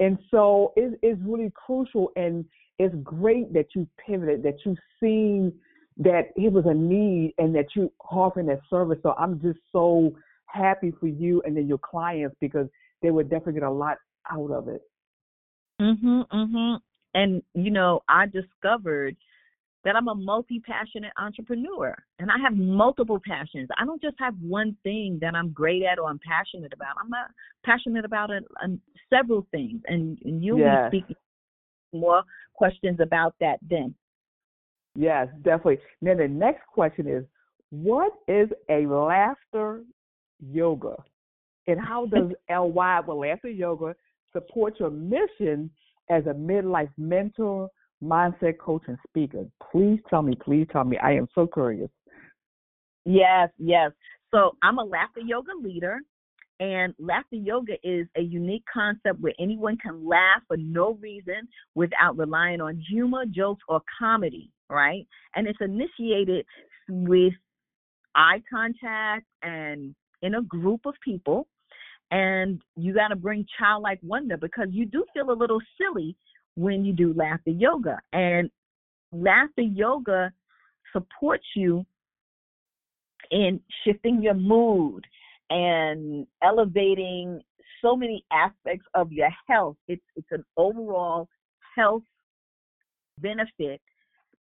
And 0.00 0.18
so 0.30 0.72
it, 0.76 0.98
it's 1.02 1.20
really 1.24 1.52
crucial 1.54 2.10
and 2.16 2.44
it's 2.78 2.94
great 3.02 3.52
that 3.52 3.66
you 3.74 3.88
pivoted, 4.04 4.42
that 4.44 4.56
you've 4.64 4.78
seen 5.00 5.52
that 5.96 6.28
it 6.36 6.52
was 6.52 6.64
a 6.66 6.74
need 6.74 7.34
and 7.38 7.54
that 7.54 7.66
you 7.74 7.92
offering 8.10 8.46
that 8.46 8.60
service. 8.70 8.98
So 9.02 9.14
I'm 9.18 9.40
just 9.40 9.58
so 9.72 10.12
happy 10.46 10.92
for 10.98 11.08
you 11.08 11.42
and 11.44 11.56
then 11.56 11.66
your 11.66 11.78
clients 11.78 12.36
because 12.40 12.68
they 13.02 13.10
would 13.10 13.28
definitely 13.28 13.54
get 13.54 13.62
a 13.64 13.70
lot 13.70 13.98
out 14.30 14.50
of 14.50 14.68
it. 14.68 14.82
Mhm, 15.80 16.26
mhm. 16.28 16.80
And 17.14 17.42
you 17.54 17.70
know, 17.70 18.02
I 18.08 18.26
discovered 18.26 19.16
that 19.84 19.96
I'm 19.96 20.08
a 20.08 20.14
multi-passionate 20.14 21.12
entrepreneur, 21.18 21.94
and 22.18 22.30
I 22.30 22.38
have 22.42 22.56
multiple 22.56 23.20
passions. 23.24 23.68
I 23.78 23.84
don't 23.84 24.02
just 24.02 24.16
have 24.18 24.34
one 24.40 24.76
thing 24.82 25.18
that 25.20 25.34
I'm 25.34 25.50
great 25.50 25.82
at 25.84 25.98
or 25.98 26.10
I'm 26.10 26.20
passionate 26.26 26.72
about. 26.72 26.96
I'm 27.02 27.12
uh, 27.12 27.28
passionate 27.64 28.04
about 28.04 28.30
it, 28.30 28.44
um, 28.62 28.80
several 29.08 29.46
things, 29.50 29.80
and, 29.86 30.18
and 30.24 30.42
you'll 30.42 30.58
Yes. 30.58 30.90
be 30.90 30.98
speaking 30.98 31.16
more 31.92 32.22
questions 32.54 32.98
about 33.00 33.34
that 33.40 33.58
then. 33.68 33.94
Yes, 34.94 35.28
definitely. 35.42 35.78
Now 36.02 36.16
the 36.16 36.28
next 36.28 36.66
question 36.66 37.06
is, 37.06 37.24
what 37.70 38.12
is 38.26 38.48
a 38.68 38.86
laughter 38.86 39.84
yoga, 40.40 40.96
and 41.66 41.78
how 41.80 42.06
does 42.12 42.32
LY 42.50 43.00
with 43.06 43.16
Laughter 43.16 43.48
Yoga 43.48 43.94
support 44.32 44.80
your 44.80 44.90
mission 44.90 45.70
as 46.10 46.26
a 46.26 46.34
midlife 46.34 46.90
mentor, 46.96 47.68
mindset 48.02 48.58
coach, 48.58 48.82
and 48.88 48.98
speaker? 49.08 49.44
Please 49.70 50.00
tell 50.08 50.22
me. 50.22 50.34
Please 50.42 50.66
tell 50.72 50.84
me. 50.84 50.98
I 50.98 51.12
am 51.12 51.28
so 51.34 51.46
curious. 51.46 51.90
Yes, 53.04 53.48
yes. 53.58 53.92
So 54.30 54.56
I'm 54.62 54.78
a 54.78 54.84
laughter 54.84 55.20
yoga 55.20 55.52
leader, 55.62 55.98
and 56.60 56.94
laughter 56.98 57.36
yoga 57.36 57.74
is 57.82 58.06
a 58.16 58.20
unique 58.20 58.64
concept 58.72 59.20
where 59.20 59.32
anyone 59.38 59.78
can 59.78 60.06
laugh 60.06 60.42
for 60.46 60.56
no 60.56 60.94
reason 61.00 61.48
without 61.74 62.18
relying 62.18 62.60
on 62.60 62.82
humor, 62.88 63.24
jokes, 63.26 63.62
or 63.68 63.80
comedy, 63.98 64.50
right? 64.68 65.06
And 65.34 65.46
it's 65.46 65.60
initiated 65.60 66.44
with 66.88 67.32
eye 68.14 68.42
contact 68.50 69.26
and 69.42 69.94
in 70.22 70.34
a 70.34 70.42
group 70.42 70.80
of 70.84 70.94
people. 71.04 71.46
And 72.10 72.60
you 72.76 72.94
got 72.94 73.08
to 73.08 73.16
bring 73.16 73.46
childlike 73.58 74.00
wonder 74.02 74.36
because 74.36 74.68
you 74.70 74.86
do 74.86 75.04
feel 75.14 75.30
a 75.30 75.32
little 75.32 75.60
silly 75.78 76.16
when 76.58 76.84
you 76.84 76.92
do 76.92 77.14
laughter 77.14 77.50
yoga. 77.50 77.98
And 78.12 78.50
laughter 79.12 79.62
yoga 79.62 80.32
supports 80.92 81.46
you 81.54 81.86
in 83.30 83.60
shifting 83.84 84.20
your 84.22 84.34
mood 84.34 85.04
and 85.50 86.26
elevating 86.42 87.40
so 87.80 87.94
many 87.94 88.24
aspects 88.32 88.86
of 88.94 89.12
your 89.12 89.30
health. 89.46 89.76
It's 89.86 90.02
it's 90.16 90.32
an 90.32 90.44
overall 90.56 91.28
health 91.76 92.02
benefit 93.20 93.80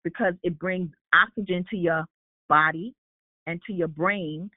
because 0.03 0.33
it 0.41 0.57
brings 0.57 0.89
oxygen 1.13 1.65
to 1.69 1.77
your 1.77 2.05
body 2.50 2.93
and 3.45 3.62
to 3.67 3.74
your 3.74 3.88
brain 3.88 4.50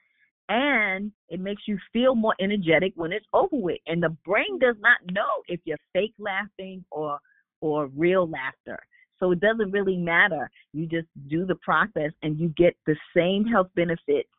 and 0.49 1.11
it 1.29 1.39
makes 1.39 1.63
you 1.67 1.77
feel 1.93 2.13
more 2.13 2.35
energetic 2.41 2.91
when 2.95 3.13
it's 3.13 3.25
over 3.31 3.55
with. 3.55 3.77
And 3.87 4.03
the 4.03 4.15
brain 4.25 4.59
does 4.59 4.75
not 4.81 4.97
know 5.11 5.29
if 5.47 5.61
you're 5.63 5.77
fake 5.93 6.13
laughing 6.19 6.83
or 6.91 7.19
or 7.61 7.87
real 7.95 8.29
laughter. 8.29 8.79
So 9.19 9.31
it 9.31 9.39
doesn't 9.39 9.71
really 9.71 9.97
matter. 9.97 10.49
You 10.73 10.87
just 10.87 11.07
do 11.27 11.45
the 11.45 11.55
process 11.55 12.11
and 12.23 12.39
you 12.39 12.49
get 12.57 12.75
the 12.87 12.95
same 13.15 13.45
health 13.45 13.69
benefits 13.75 14.29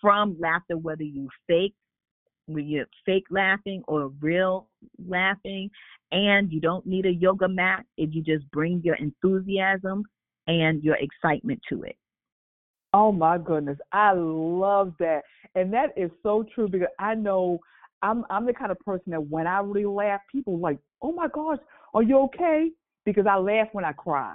from 0.00 0.36
laughter, 0.38 0.76
whether 0.76 1.02
you 1.02 1.28
fake 1.46 1.74
when 2.46 2.66
you're 2.66 2.86
fake 3.06 3.26
laughing 3.30 3.82
or 3.86 4.08
real 4.20 4.68
laughing, 5.06 5.70
and 6.10 6.50
you 6.50 6.60
don't 6.60 6.84
need 6.86 7.06
a 7.06 7.12
yoga 7.12 7.48
mat 7.48 7.84
if 7.96 8.12
you 8.12 8.22
just 8.22 8.50
bring 8.50 8.80
your 8.84 8.96
enthusiasm 8.96 10.02
and 10.48 10.82
your 10.82 10.96
excitement 10.96 11.60
to 11.68 11.82
it. 11.84 11.96
Oh 12.92 13.12
my 13.12 13.38
goodness, 13.38 13.78
I 13.92 14.12
love 14.14 14.94
that, 14.98 15.22
and 15.54 15.72
that 15.72 15.90
is 15.96 16.10
so 16.24 16.44
true 16.54 16.68
because 16.68 16.88
I 16.98 17.14
know 17.14 17.60
I'm 18.02 18.24
I'm 18.30 18.46
the 18.46 18.52
kind 18.52 18.72
of 18.72 18.80
person 18.80 19.12
that 19.12 19.28
when 19.28 19.46
I 19.46 19.60
really 19.60 19.86
laugh, 19.86 20.20
people 20.30 20.58
like, 20.58 20.78
"Oh 21.00 21.12
my 21.12 21.28
gosh, 21.28 21.58
are 21.94 22.02
you 22.02 22.18
okay?" 22.20 22.70
Because 23.04 23.26
I 23.26 23.36
laugh 23.36 23.68
when 23.72 23.84
I 23.84 23.92
cry. 23.92 24.34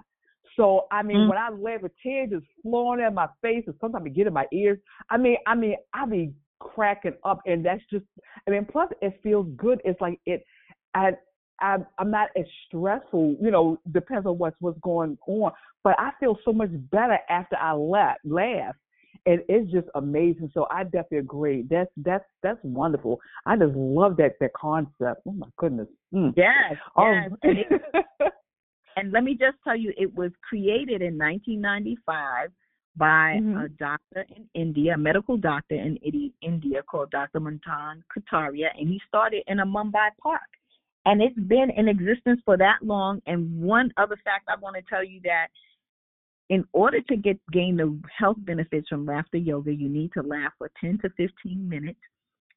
So 0.55 0.87
I 0.91 1.03
mean, 1.03 1.21
Mm. 1.21 1.27
when 1.27 1.37
I 1.37 1.49
laugh, 1.49 1.83
a 1.83 1.89
tear 2.01 2.27
just 2.27 2.45
flowing 2.61 3.01
at 3.01 3.13
my 3.13 3.27
face, 3.41 3.63
and 3.67 3.75
sometimes 3.79 4.05
it 4.05 4.13
get 4.13 4.27
in 4.27 4.33
my 4.33 4.47
ears. 4.51 4.79
I 5.09 5.17
mean, 5.17 5.37
I 5.45 5.55
mean, 5.55 5.75
I 5.93 6.05
be 6.05 6.33
cracking 6.59 7.15
up, 7.23 7.41
and 7.45 7.65
that's 7.65 7.83
just. 7.91 8.05
I 8.47 8.51
mean, 8.51 8.65
plus 8.65 8.89
it 9.01 9.19
feels 9.21 9.47
good. 9.57 9.81
It's 9.83 9.99
like 10.01 10.19
it. 10.25 10.45
I 10.93 11.17
I 11.59 11.77
I'm 11.99 12.11
not 12.11 12.29
as 12.37 12.45
stressful. 12.67 13.37
You 13.41 13.51
know, 13.51 13.79
depends 13.91 14.25
on 14.25 14.37
what's 14.37 14.55
what's 14.59 14.79
going 14.79 15.17
on. 15.27 15.51
But 15.83 15.99
I 15.99 16.11
feel 16.19 16.37
so 16.43 16.53
much 16.53 16.69
better 16.91 17.19
after 17.29 17.57
I 17.57 17.73
laugh. 17.73 18.17
Laugh. 18.23 18.75
And 19.27 19.41
it's 19.49 19.71
just 19.71 19.87
amazing. 19.95 20.51
So 20.53 20.67
I 20.69 20.83
definitely 20.83 21.17
agree. 21.19 21.65
That's 21.69 21.89
that's 21.97 22.25
that's 22.43 22.59
wonderful. 22.63 23.19
I 23.45 23.55
just 23.57 23.75
love 23.75 24.17
that 24.17 24.33
that 24.39 24.53
concept. 24.53 25.21
Oh 25.27 25.31
my 25.31 25.47
goodness. 25.57 25.87
Mm. 26.13 26.33
Yes, 26.37 26.75
Oh. 26.95 27.11
yes. 27.11 27.31
And, 28.97 29.11
let 29.11 29.23
me 29.23 29.33
just 29.33 29.57
tell 29.63 29.75
you, 29.75 29.93
it 29.97 30.13
was 30.15 30.31
created 30.47 31.01
in 31.01 31.17
1995 31.17 32.51
by 32.97 33.31
a 33.33 33.41
Mhm. 33.41 33.77
doctor 33.77 34.25
in 34.35 34.47
India, 34.53 34.93
a 34.93 34.97
medical 34.97 35.35
doctor 35.37 35.75
in 35.75 35.97
India 36.41 36.81
called 36.83 37.09
Dr. 37.11 37.41
Madan 37.41 38.03
Kataria, 38.15 38.69
and 38.79 38.87
he 38.87 39.01
started 39.07 39.43
in 39.47 39.59
a 39.59 39.65
Mumbai 39.65 40.11
park. 40.21 40.41
And 41.05 41.21
it's 41.21 41.37
been 41.37 41.69
in 41.71 41.87
existence 41.87 42.41
for 42.45 42.57
that 42.57 42.81
long. 42.81 43.21
And 43.27 43.61
one 43.61 43.91
other 43.97 44.15
fact 44.23 44.45
I 44.47 44.55
want 44.55 44.75
to 44.75 44.81
tell 44.83 45.03
you 45.03 45.19
that 45.23 45.49
in 46.49 46.63
order 46.73 47.01
to 47.01 47.15
get 47.15 47.39
gain 47.51 47.77
the 47.77 47.99
health 48.17 48.37
benefits 48.39 48.87
from 48.87 49.05
laughter 49.05 49.37
yoga, 49.37 49.73
you 49.73 49.89
need 49.89 50.11
to 50.13 50.21
laugh 50.21 50.53
for 50.57 50.69
10 50.79 50.99
to 51.01 51.09
15 51.17 51.67
minutes, 51.67 51.99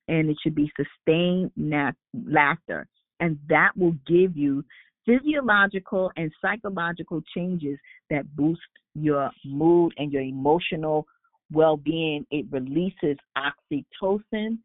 and 0.08 0.28
it 0.28 0.36
should 0.42 0.54
be 0.54 0.70
sustained 0.76 1.50
na- 1.56 1.92
laughter, 2.26 2.86
and 3.20 3.38
that 3.48 3.70
will 3.76 3.96
give 4.06 4.36
you 4.36 4.64
physiological 5.06 6.12
and 6.16 6.30
psychological 6.42 7.22
changes 7.34 7.78
that 8.10 8.24
boost 8.36 8.60
your 8.94 9.30
mood 9.44 9.92
and 9.96 10.12
your 10.12 10.22
emotional 10.22 11.06
well-being. 11.50 12.26
It 12.30 12.44
releases 12.50 13.16
oxytocin, 13.36 14.58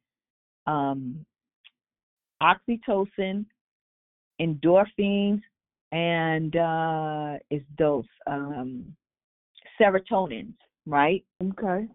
um, 0.68 1.25
oxytocin, 2.42 3.46
endorphins, 4.42 5.42
and 5.94 6.56
uh, 6.56 7.38
it's 7.50 7.65
those 7.77 8.06
um, 8.27 8.94
serotonins, 9.80 10.53
right? 10.86 11.24
okay. 11.42 11.88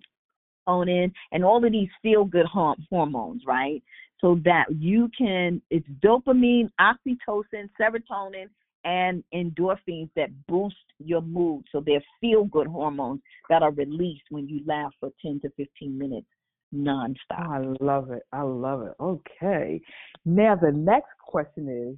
Serotonin, 0.68 1.12
and 1.32 1.44
all 1.44 1.64
of 1.64 1.72
these 1.72 1.88
feel 2.02 2.24
good 2.24 2.46
hormones, 2.46 3.42
right? 3.46 3.82
So 4.20 4.40
that 4.44 4.64
you 4.70 5.08
can, 5.16 5.62
it's 5.70 5.86
dopamine, 6.04 6.68
oxytocin, 6.80 7.70
serotonin, 7.80 8.48
and 8.84 9.22
endorphins 9.34 10.10
that 10.16 10.30
boost 10.46 10.76
your 10.98 11.22
mood. 11.22 11.64
So 11.72 11.82
they're 11.84 12.02
feel 12.20 12.44
good 12.44 12.66
hormones 12.66 13.20
that 13.48 13.62
are 13.62 13.72
released 13.72 14.24
when 14.30 14.48
you 14.48 14.60
laugh 14.66 14.92
for 15.00 15.10
10 15.22 15.40
to 15.40 15.50
15 15.56 15.98
minutes 15.98 16.26
nonstop. 16.74 17.14
I 17.32 17.58
love 17.80 18.10
it. 18.10 18.22
I 18.32 18.42
love 18.42 18.82
it. 18.82 18.94
Okay. 19.00 19.80
Now 20.24 20.56
the 20.56 20.72
next 20.72 21.10
question 21.18 21.68
is 21.68 21.96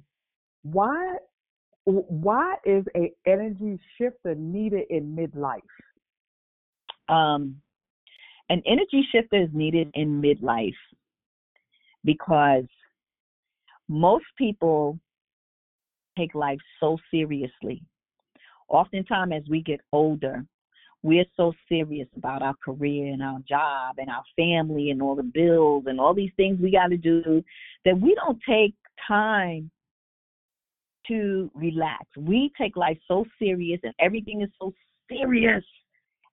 why 0.63 1.17
why 1.85 2.55
is 2.65 2.85
a 2.95 3.11
energy 3.25 3.79
shifter 3.97 4.35
needed 4.35 4.83
in 4.89 5.15
midlife? 5.15 5.61
um, 7.11 7.57
an 8.49 8.61
energy 8.65 9.05
shifter 9.11 9.41
is 9.43 9.49
needed 9.53 9.91
in 9.93 10.21
midlife 10.21 10.73
because 12.03 12.65
most 13.87 14.25
people 14.37 14.97
take 16.17 16.33
life 16.33 16.59
so 16.79 16.97
seriously. 17.11 17.83
oftentimes 18.69 19.33
as 19.35 19.43
we 19.49 19.61
get 19.61 19.81
older, 19.91 20.45
we're 21.03 21.25
so 21.35 21.51
serious 21.67 22.07
about 22.15 22.41
our 22.41 22.53
career 22.63 23.11
and 23.11 23.23
our 23.23 23.39
job 23.47 23.95
and 23.97 24.09
our 24.09 24.23
family 24.35 24.91
and 24.91 25.01
all 25.01 25.15
the 25.15 25.23
bills 25.23 25.85
and 25.87 25.99
all 25.99 26.13
these 26.13 26.31
things 26.37 26.59
we 26.61 26.71
got 26.71 26.87
to 26.87 26.97
do 26.97 27.43
that 27.85 27.99
we 27.99 28.15
don't 28.15 28.39
take 28.47 28.75
time 29.07 29.71
to 31.11 31.51
relax. 31.55 32.05
We 32.17 32.51
take 32.59 32.77
life 32.77 32.97
so 33.07 33.25
serious 33.39 33.79
and 33.83 33.93
everything 33.99 34.41
is 34.41 34.49
so 34.61 34.73
serious 35.09 35.63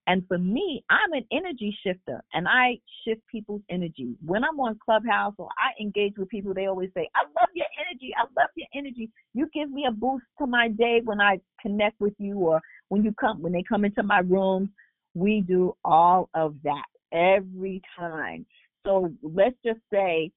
and 0.09 0.27
for 0.27 0.39
me, 0.39 0.83
I'm 0.89 1.13
an 1.13 1.23
energy 1.31 1.77
shifter 1.85 2.23
and 2.33 2.47
I 2.47 2.79
shift 3.05 3.21
people's 3.31 3.61
energy. 3.69 4.15
When 4.25 4.43
I'm 4.43 4.59
on 4.59 4.79
Clubhouse 4.83 5.35
or 5.37 5.49
I 5.59 5.79
engage 5.79 6.13
with 6.17 6.29
people, 6.29 6.51
they 6.51 6.65
always 6.65 6.89
say, 6.95 7.07
I 7.15 7.25
love 7.39 7.49
your 7.53 7.67
energy. 7.87 8.11
I 8.17 8.23
love 8.35 8.49
your 8.55 8.67
energy. 8.75 9.11
You 9.35 9.47
give 9.53 9.69
me 9.69 9.85
a 9.87 9.91
boost 9.91 10.25
to 10.39 10.47
my 10.47 10.69
day 10.69 11.01
when 11.03 11.21
I 11.21 11.39
connect 11.61 12.01
with 12.01 12.15
you 12.17 12.39
or 12.39 12.59
when 12.87 13.03
you 13.03 13.13
come, 13.21 13.39
when 13.43 13.53
they 13.53 13.63
come 13.69 13.85
into 13.85 14.01
my 14.01 14.21
room. 14.21 14.71
We 15.13 15.41
do 15.47 15.75
all 15.85 16.29
of 16.33 16.55
that 16.63 16.85
every 17.13 17.79
time. 17.95 18.47
So 18.87 19.11
let's 19.21 19.57
just 19.63 19.79
say 19.93 20.31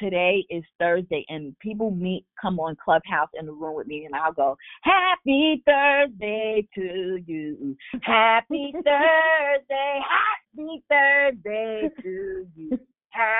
today 0.00 0.44
is 0.50 0.64
Thursday 0.78 1.24
and 1.28 1.58
people 1.60 1.90
meet 1.90 2.24
come 2.40 2.58
on 2.60 2.76
Clubhouse 2.82 3.28
in 3.38 3.46
the 3.46 3.52
room 3.52 3.76
with 3.76 3.86
me 3.86 4.04
and 4.04 4.14
I'll 4.14 4.32
go, 4.32 4.56
Happy 4.82 5.62
Thursday 5.66 6.66
to 6.74 7.22
you. 7.26 7.76
Happy 8.02 8.72
Thursday, 8.72 10.00
happy 10.10 10.84
Thursday 10.88 11.90
to 12.02 12.46
you. 12.56 12.78
Happy 13.10 13.34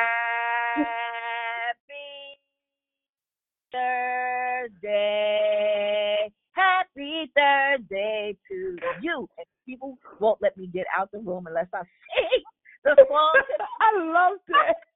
Thursday. 4.83 5.03
Happy 6.53 7.33
Thursday 7.37 8.37
to 8.49 8.77
you. 9.03 9.29
And 9.37 9.47
people 9.67 9.99
won't 10.21 10.41
let 10.41 10.57
me 10.57 10.69
get 10.69 10.87
out 10.97 11.11
the 11.13 11.19
room 11.19 11.47
unless 11.47 11.67
I 11.75 11.81
sing 12.17 12.43
the 12.85 12.97
song. 13.09 13.43
I 13.81 13.99
love 13.99 14.39
that. 14.49 14.94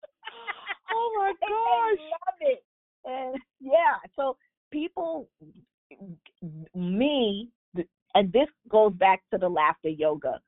Oh 0.93 1.13
my 1.19 1.33
gosh. 1.41 2.07
love 2.11 2.41
it. 2.41 2.65
And 3.05 3.37
yeah, 3.61 3.97
so 4.17 4.37
people, 4.71 5.29
me, 6.75 7.49
and 8.15 8.33
this 8.33 8.49
goes 8.69 8.93
back 8.95 9.23
to 9.33 9.39
the 9.39 9.49
laughter 9.49 9.89
yoga. 9.89 10.41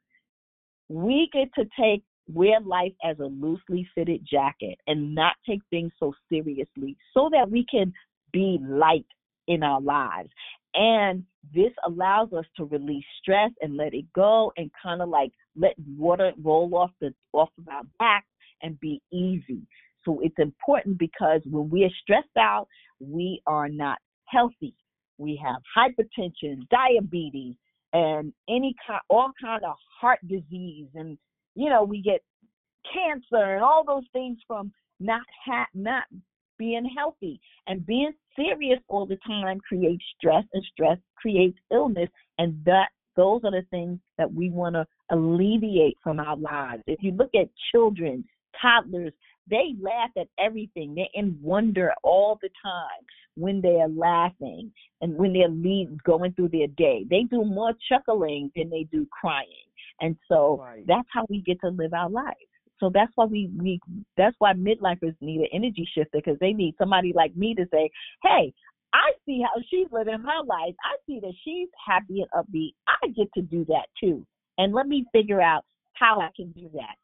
We 0.88 1.30
get 1.32 1.48
to 1.54 1.64
take 1.78 2.02
wear 2.32 2.60
life 2.60 2.92
as 3.04 3.18
a 3.18 3.24
loosely 3.24 3.86
fitted 3.94 4.26
jacket 4.30 4.78
and 4.86 5.14
not 5.14 5.34
take 5.48 5.60
things 5.70 5.92
so 5.98 6.12
seriously 6.28 6.96
so 7.14 7.28
that 7.32 7.50
we 7.50 7.66
can 7.70 7.92
be 8.32 8.58
light 8.62 9.06
in 9.48 9.62
our 9.62 9.80
lives. 9.80 10.30
And 10.74 11.24
this 11.52 11.72
allows 11.84 12.32
us 12.32 12.44
to 12.56 12.64
release 12.66 13.04
stress 13.20 13.50
and 13.60 13.76
let 13.76 13.94
it 13.94 14.04
go 14.14 14.52
and 14.56 14.70
kind 14.80 15.02
of 15.02 15.08
like 15.08 15.32
let 15.56 15.74
water 15.96 16.32
roll 16.42 16.74
off 16.76 16.90
the 17.00 17.12
off 17.32 17.50
of 17.58 17.66
our 17.68 17.82
back 17.98 18.24
and 18.62 18.78
be 18.78 19.02
easy. 19.12 19.62
So 20.04 20.20
it's 20.22 20.38
important 20.38 20.98
because 20.98 21.40
when 21.44 21.68
we 21.68 21.84
are 21.84 21.90
stressed 22.02 22.36
out, 22.38 22.68
we 23.00 23.42
are 23.46 23.68
not 23.68 23.98
healthy. 24.26 24.74
We 25.18 25.40
have 25.44 25.62
hypertension, 25.76 26.68
diabetes, 26.70 27.54
and 27.92 28.32
any 28.48 28.74
kind, 28.86 29.00
all 29.10 29.32
kind 29.40 29.62
of 29.64 29.74
heart 30.00 30.20
disease, 30.26 30.88
and 30.94 31.18
you 31.54 31.68
know 31.68 31.84
we 31.84 32.00
get 32.00 32.22
cancer 32.94 33.54
and 33.54 33.62
all 33.62 33.84
those 33.84 34.04
things 34.12 34.38
from 34.46 34.72
not 35.00 35.22
ha- 35.44 35.66
not 35.74 36.04
being 36.58 36.88
healthy 36.96 37.40
and 37.66 37.84
being 37.86 38.12
serious 38.36 38.78
all 38.88 39.06
the 39.06 39.18
time 39.26 39.58
creates 39.60 40.04
stress, 40.16 40.44
and 40.52 40.64
stress 40.72 40.98
creates 41.16 41.58
illness, 41.72 42.08
and 42.38 42.56
that 42.64 42.88
those 43.16 43.40
are 43.44 43.50
the 43.50 43.66
things 43.70 43.98
that 44.18 44.32
we 44.32 44.50
want 44.50 44.74
to 44.74 44.86
alleviate 45.10 45.96
from 46.02 46.20
our 46.20 46.36
lives. 46.36 46.82
If 46.86 47.02
you 47.02 47.12
look 47.12 47.30
at 47.34 47.48
children, 47.72 48.24
toddlers, 48.60 49.12
they 49.48 49.74
laugh 49.80 50.10
at 50.16 50.28
everything. 50.38 50.94
They're 50.94 51.06
in 51.14 51.38
wonder 51.40 51.92
all 52.02 52.38
the 52.40 52.50
time 52.62 53.04
when 53.36 53.60
they 53.60 53.80
are 53.80 53.88
laughing 53.88 54.72
and 55.00 55.16
when 55.16 55.32
they're 55.32 55.48
lead, 55.48 56.02
going 56.04 56.32
through 56.32 56.50
their 56.50 56.66
day. 56.68 57.04
They 57.08 57.22
do 57.24 57.44
more 57.44 57.72
chuckling 57.88 58.50
than 58.54 58.70
they 58.70 58.84
do 58.90 59.06
crying. 59.10 59.46
And 60.00 60.16
so 60.28 60.58
right. 60.60 60.84
that's 60.86 61.08
how 61.12 61.26
we 61.28 61.42
get 61.42 61.60
to 61.60 61.68
live 61.68 61.92
our 61.94 62.10
lives. 62.10 62.36
So 62.78 62.90
that's 62.92 63.12
why 63.14 63.26
we, 63.26 63.50
we 63.58 63.78
that's 64.16 64.34
why 64.38 64.54
midlifers 64.54 65.14
need 65.20 65.40
an 65.40 65.48
energy 65.52 65.86
shifter 65.94 66.18
because 66.18 66.38
they 66.40 66.52
need 66.52 66.74
somebody 66.78 67.12
like 67.14 67.36
me 67.36 67.54
to 67.54 67.66
say, 67.70 67.90
Hey, 68.22 68.54
I 68.94 69.12
see 69.26 69.42
how 69.42 69.60
she's 69.70 69.86
living 69.92 70.20
her 70.20 70.44
life. 70.44 70.74
I 70.82 70.96
see 71.06 71.20
that 71.20 71.34
she's 71.44 71.68
happy 71.86 72.22
and 72.22 72.30
upbeat. 72.34 72.72
I 72.88 73.08
get 73.08 73.28
to 73.34 73.42
do 73.42 73.64
that 73.66 73.86
too. 74.02 74.26
And 74.58 74.74
let 74.74 74.86
me 74.88 75.04
figure 75.12 75.40
out 75.40 75.64
how 75.92 76.20
I 76.20 76.30
can 76.34 76.50
do 76.52 76.70
that. 76.74 76.96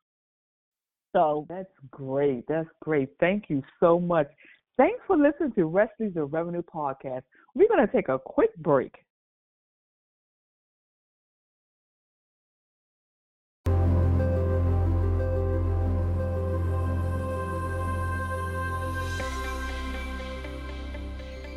So 1.16 1.46
that's 1.48 1.72
great. 1.90 2.44
That's 2.46 2.68
great. 2.82 3.08
Thank 3.20 3.44
you 3.48 3.62
so 3.80 3.98
much. 3.98 4.28
Thanks 4.76 5.00
for 5.06 5.16
listening 5.16 5.52
to 5.52 5.64
Recipes 5.64 6.12
of 6.14 6.30
Revenue 6.30 6.60
podcast. 6.62 7.22
We're 7.54 7.68
going 7.68 7.86
to 7.86 7.90
take 7.90 8.10
a 8.10 8.18
quick 8.18 8.54
break. 8.58 8.94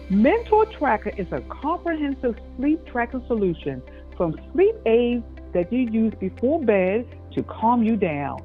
Mentor 0.10 0.68
Tracker 0.78 1.12
is 1.18 1.28
a 1.34 1.42
comprehensive 1.62 2.36
sleep 2.56 2.80
tracking 2.88 3.26
solution 3.28 3.82
from 4.16 4.40
sleep 4.54 4.76
aids 4.86 5.26
that 5.54 5.72
you 5.74 5.80
use 5.80 6.14
before 6.18 6.64
bed 6.64 7.06
to 7.36 7.44
calm 7.44 7.84
you 7.84 7.98
down 7.98 8.40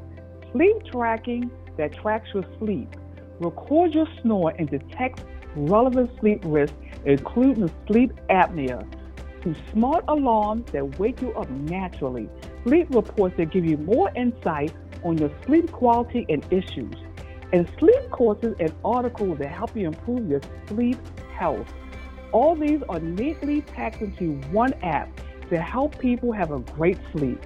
sleep 0.54 0.76
tracking 0.92 1.50
that 1.76 1.92
tracks 1.92 2.28
your 2.32 2.44
sleep, 2.58 2.88
records 3.40 3.94
your 3.94 4.06
snore, 4.22 4.54
and 4.56 4.70
detects 4.70 5.22
relevant 5.56 6.08
sleep 6.20 6.40
risks, 6.44 6.76
including 7.04 7.70
sleep 7.88 8.12
apnea, 8.30 8.86
to 9.42 9.54
smart 9.72 10.04
alarms 10.08 10.64
that 10.70 10.98
wake 10.98 11.20
you 11.20 11.32
up 11.32 11.50
naturally, 11.50 12.28
sleep 12.64 12.86
reports 12.90 13.36
that 13.36 13.50
give 13.50 13.64
you 13.64 13.76
more 13.78 14.10
insight 14.14 14.72
on 15.02 15.18
your 15.18 15.30
sleep 15.44 15.70
quality 15.72 16.24
and 16.28 16.46
issues, 16.52 16.94
and 17.52 17.68
sleep 17.78 18.10
courses 18.10 18.54
and 18.60 18.72
articles 18.84 19.38
that 19.38 19.48
help 19.48 19.76
you 19.76 19.88
improve 19.88 20.28
your 20.28 20.40
sleep 20.68 20.98
health. 21.36 21.66
All 22.30 22.54
these 22.54 22.80
are 22.88 23.00
neatly 23.00 23.60
packed 23.60 24.00
into 24.00 24.34
one 24.50 24.72
app 24.84 25.08
to 25.50 25.60
help 25.60 25.98
people 25.98 26.32
have 26.32 26.52
a 26.52 26.60
great 26.60 26.98
sleep. 27.12 27.44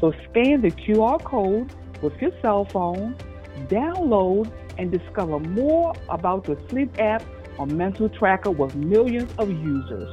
So 0.00 0.12
scan 0.30 0.62
the 0.62 0.70
QR 0.70 1.22
code 1.22 1.72
with 2.02 2.20
your 2.20 2.32
cell 2.42 2.64
phone, 2.64 3.16
download 3.68 4.50
and 4.78 4.90
discover 4.90 5.38
more 5.40 5.94
about 6.08 6.44
the 6.44 6.58
sleep 6.68 6.98
app 6.98 7.22
or 7.58 7.66
mental 7.66 8.08
tracker 8.08 8.50
with 8.50 8.74
millions 8.74 9.32
of 9.38 9.50
users. 9.50 10.12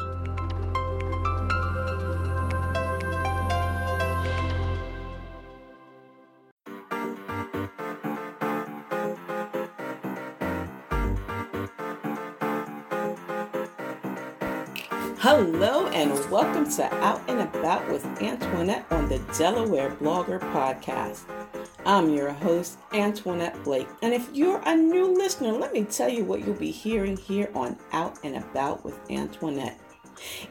Hello 15.19 15.87
and 15.87 16.11
welcome 16.29 16.69
to 16.69 16.93
Out 16.95 17.21
and 17.29 17.39
About 17.39 17.89
with 17.89 18.05
Antoinette 18.21 18.85
on 18.91 19.07
the 19.07 19.19
Delaware 19.37 19.91
Blogger 19.91 20.39
Podcast. 20.51 21.42
I'm 21.85 22.13
your 22.13 22.31
host, 22.31 22.77
Antoinette 22.93 23.61
Blake. 23.65 23.87
And 24.01 24.13
if 24.13 24.29
you're 24.33 24.61
a 24.65 24.73
new 24.73 25.13
listener, 25.17 25.51
let 25.51 25.73
me 25.73 25.83
tell 25.83 26.07
you 26.07 26.23
what 26.23 26.39
you'll 26.39 26.55
be 26.55 26.71
hearing 26.71 27.17
here 27.17 27.49
on 27.53 27.77
Out 27.91 28.17
and 28.23 28.37
About 28.37 28.85
with 28.85 28.97
Antoinette. 29.11 29.77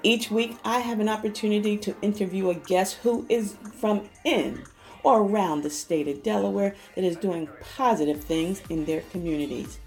Each 0.03 0.31
week, 0.31 0.57
I 0.63 0.81
have 0.81 1.01
an 1.01 1.09
opportunity 1.09 1.79
to 1.79 1.97
interview 2.03 2.51
a 2.51 2.55
guest 2.55 2.99
who 3.03 3.25
is 3.31 3.57
from 3.81 4.11
in 4.27 4.65
or 5.05 5.23
around 5.23 5.63
the 5.63 5.71
state 5.71 6.07
of 6.07 6.23
Delaware 6.23 6.75
that 6.95 7.05
is 7.05 7.17
doing 7.17 7.49
positive 7.77 8.23
things 8.23 8.61
in 8.69 8.85
their 8.85 9.01
communities. 9.11 9.79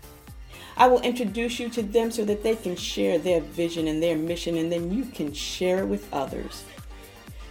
I 0.78 0.88
will 0.88 1.02
introduce 1.02 1.60
you 1.60 1.70
to 1.70 1.84
them 1.84 2.10
so 2.10 2.26
that 2.26 2.42
they 2.42 2.56
can 2.56 2.76
share 2.76 3.20
their 3.20 3.40
vision 3.40 3.88
and 3.88 4.02
their 4.02 4.18
mission, 4.18 4.58
and 4.58 4.72
then 4.72 4.92
you 4.92 5.06
can 5.06 5.32
share 5.32 5.80
it 5.80 5.86
with 5.86 6.12
others. 6.12 6.64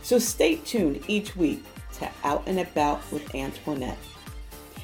So 0.03 0.19
stay 0.19 0.57
tuned 0.57 1.05
each 1.07 1.37
week 1.37 1.63
to 1.99 2.11
Out 2.23 2.43
and 2.47 2.61
About 2.61 3.01
with 3.11 3.35
Antoinette. 3.35 3.99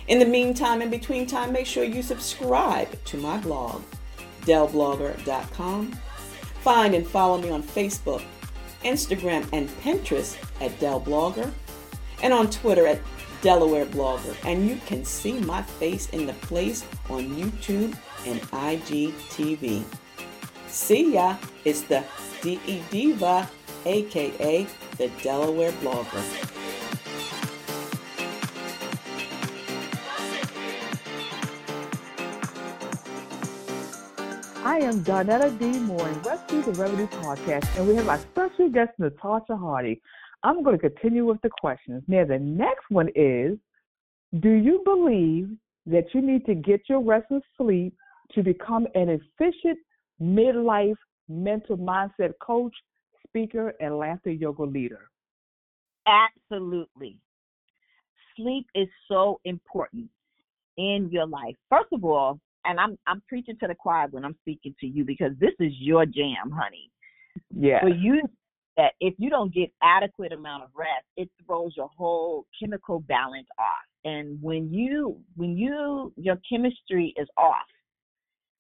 In 0.09 0.19
the 0.19 0.27
meantime, 0.27 0.83
in 0.83 0.91
between 0.91 1.27
time, 1.27 1.53
make 1.53 1.67
sure 1.67 1.85
you 1.85 2.03
subscribe 2.03 3.03
to 3.05 3.17
my 3.17 3.39
blog, 3.39 3.83
delblogger.com. 4.43 5.93
Find 6.63 6.95
and 6.95 7.07
follow 7.07 7.39
me 7.39 7.51
on 7.51 7.63
Facebook, 7.63 8.23
Instagram, 8.85 9.49
and 9.53 9.69
Pinterest 9.83 10.37
at 10.61 10.73
delblogger, 10.81 11.51
and 12.23 12.33
on 12.33 12.51
Twitter 12.51 12.87
at 12.87 12.99
Delaware 13.41 13.87
Blogger. 13.87 14.37
And 14.45 14.69
you 14.69 14.77
can 14.87 15.05
see 15.05 15.39
my 15.41 15.63
face 15.63 16.11
in 16.11 16.27
the 16.27 16.35
place 16.35 16.85
on 17.09 17.31
YouTube 17.37 17.97
and 18.27 18.41
IGTV. 18.51 19.85
See 20.67 21.15
ya, 21.15 21.37
it's 21.65 21.83
the 21.83 22.05
DE 22.43 22.83
Diva 22.91 23.49
aka 23.87 24.67
the 24.99 25.09
Delaware 25.23 25.73
Blogger. 25.73 26.60
Am 34.91 35.05
Donetta 35.05 35.57
D. 35.57 35.79
Moore, 35.79 36.09
and 36.09 36.27
Recipes 36.27 36.67
of 36.67 36.81
Revenue 36.81 37.07
Podcast, 37.07 37.79
and 37.79 37.87
we 37.87 37.95
have 37.95 38.09
our 38.09 38.19
special 38.19 38.69
guest, 38.69 38.91
Natasha 38.99 39.57
Hardy. 39.57 40.03
I'm 40.43 40.65
going 40.65 40.77
to 40.77 40.91
continue 40.91 41.25
with 41.25 41.41
the 41.43 41.51
questions. 41.61 42.03
Now, 42.09 42.25
the 42.25 42.41
next 42.41 42.87
one 42.89 43.09
is 43.15 43.57
Do 44.41 44.51
you 44.51 44.83
believe 44.85 45.51
that 45.87 46.07
you 46.13 46.21
need 46.21 46.45
to 46.47 46.57
get 46.57 46.81
your 46.89 47.05
rest 47.05 47.27
and 47.31 47.41
sleep 47.57 47.95
to 48.33 48.43
become 48.43 48.89
an 48.97 49.11
efficient 49.11 49.79
midlife 50.21 50.97
mental 51.29 51.79
mindset 51.79 52.33
coach, 52.43 52.75
speaker, 53.29 53.73
and 53.79 53.97
laughter 53.97 54.33
yoga 54.33 54.65
leader? 54.65 55.09
Absolutely. 56.09 57.17
Sleep 58.37 58.67
is 58.75 58.89
so 59.07 59.41
important 59.45 60.11
in 60.79 61.11
your 61.13 61.29
life. 61.29 61.55
First 61.69 61.93
of 61.93 62.05
all, 62.05 62.41
and 62.65 62.79
I'm 62.79 62.99
I'm 63.07 63.23
preaching 63.29 63.57
to 63.61 63.67
the 63.67 63.75
choir 63.75 64.07
when 64.11 64.25
I'm 64.25 64.37
speaking 64.41 64.75
to 64.81 64.87
you 64.87 65.05
because 65.05 65.33
this 65.39 65.55
is 65.61 65.73
your 65.79 66.07
jam, 66.07 66.51
honey. 66.53 66.91
Yeah. 67.55 67.81
For 67.81 67.89
you 67.89 68.23
that 68.77 68.93
if 69.01 69.15
you 69.19 69.31
don't 69.31 69.53
get 69.53 69.71
adequate 69.83 70.33
amount 70.33 70.65
of 70.65 70.71
rest, 70.75 71.05
it 71.17 71.29
throws 71.45 71.73
your 71.77 71.91
whole 71.97 72.47
chemical 72.61 73.01
balance 73.01 73.49
off. 73.59 73.87
And 74.05 74.41
when 74.43 74.73
you 74.73 75.19
when 75.37 75.57
you 75.57 76.13
your 76.17 76.39
chemistry 76.49 77.15
is 77.17 77.29
off, 77.37 77.67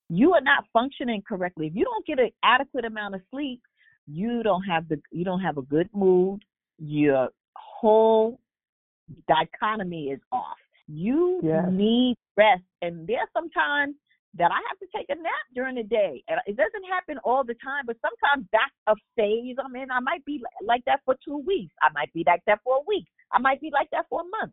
you 0.09 0.35
are 0.35 0.41
not 0.41 0.65
functioning 0.73 1.23
correctly. 1.27 1.69
If 1.69 1.75
you 1.75 1.85
don't 1.85 2.07
get 2.07 2.19
an 2.19 2.31
adequate 2.45 2.85
amount 2.85 3.15
of 3.15 3.23
sleep, 3.31 3.63
you 4.07 4.43
don't 4.43 4.65
have 4.65 4.89
the 4.89 5.01
you 5.11 5.25
don't 5.25 5.41
have 5.41 5.57
a 5.57 5.63
good 5.63 5.89
mood. 5.95 6.43
Your 6.79 7.29
whole 7.57 8.41
dichotomy 9.29 10.09
is 10.09 10.21
off. 10.33 10.59
You 10.93 11.41
yes. 11.43 11.67
need 11.71 12.17
rest. 12.37 12.63
And 12.83 13.07
there's 13.07 13.29
sometimes 13.33 13.95
that 14.39 14.51
I 14.51 14.61
have 14.69 14.79
to 14.79 14.87
take 14.95 15.07
a 15.09 15.15
nap 15.15 15.47
during 15.55 15.75
the 15.75 15.83
day. 15.83 16.23
And 16.29 16.39
it 16.47 16.57
doesn't 16.57 16.85
happen 16.91 17.19
all 17.25 17.45
the 17.45 17.55
time, 17.55 17.85
but 17.87 17.97
sometimes 18.01 18.49
that's 18.53 18.75
a 18.87 18.95
phase 19.17 19.57
I'm 19.63 19.75
in. 19.75 19.91
I 19.91 20.01
might 20.01 20.25
be 20.25 20.41
like 20.65 20.85
that 20.87 21.01
for 21.05 21.17
two 21.25 21.43
weeks. 21.47 21.75
I 21.83 21.93
might 21.93 22.13
be 22.13 22.25
like 22.27 22.43
that 22.47 22.61
for 22.63 22.77
a 22.77 22.85
week. 22.87 23.07
I 23.33 23.39
might 23.39 23.61
be 23.61 23.71
like 23.73 23.89
that 23.91 24.07
for 24.09 24.21
a 24.21 24.41
month. 24.41 24.53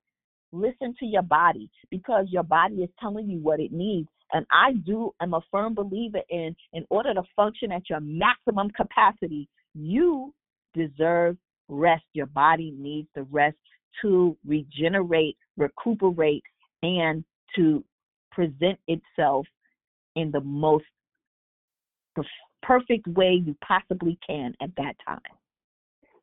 Listen 0.52 0.95
to 1.00 1.06
your 1.06 1.21
body 1.21 1.69
because 1.91 2.26
your 2.30 2.43
body 2.43 2.78
is 2.78 2.89
telling 3.00 3.30
you 3.30 3.39
what 3.39 3.60
it 3.60 3.71
needs. 3.71 4.08
And 4.34 4.45
I 4.52 4.73
do 4.86 5.13
am 5.21 5.34
a 5.34 5.41
firm 5.52 5.73
believer 5.73 6.21
in 6.30 6.56
in 6.73 6.86
order 6.89 7.13
to 7.13 7.23
function 7.36 7.71
at 7.71 7.89
your 7.89 8.00
maximum 8.00 8.69
capacity, 8.71 9.47
you 9.73 10.34
deserve 10.73 11.38
rest. 11.69 12.04
Your 12.13 12.26
body 12.26 12.73
needs 12.78 13.08
the 13.15 13.23
rest 13.23 13.58
to 14.02 14.38
regenerate, 14.45 15.38
recuperate, 15.58 16.43
and 16.84 17.23
to 17.56 17.84
present 18.32 18.80
itself 18.88 19.45
in 20.15 20.32
the 20.32 20.41
most 20.41 20.86
perfect 22.63 23.08
way 23.08 23.41
you 23.45 23.56
possibly 23.65 24.17
can 24.26 24.54
at 24.62 24.69
that 24.78 24.95
time. 25.08 25.19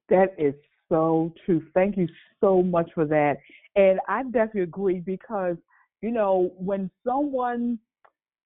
That 0.09 0.35
is 0.39 0.55
so 0.89 1.33
true. 1.45 1.63
Thank 1.75 1.97
you 1.97 2.09
so 2.41 2.63
much 2.63 2.91
for 2.95 3.05
that. 3.07 3.39
And 3.77 3.99
I 4.09 4.23
definitely 4.25 4.63
agree 4.63 5.01
because, 5.01 5.57
you 6.03 6.11
know, 6.11 6.53
when 6.57 6.91
someone, 7.07 7.79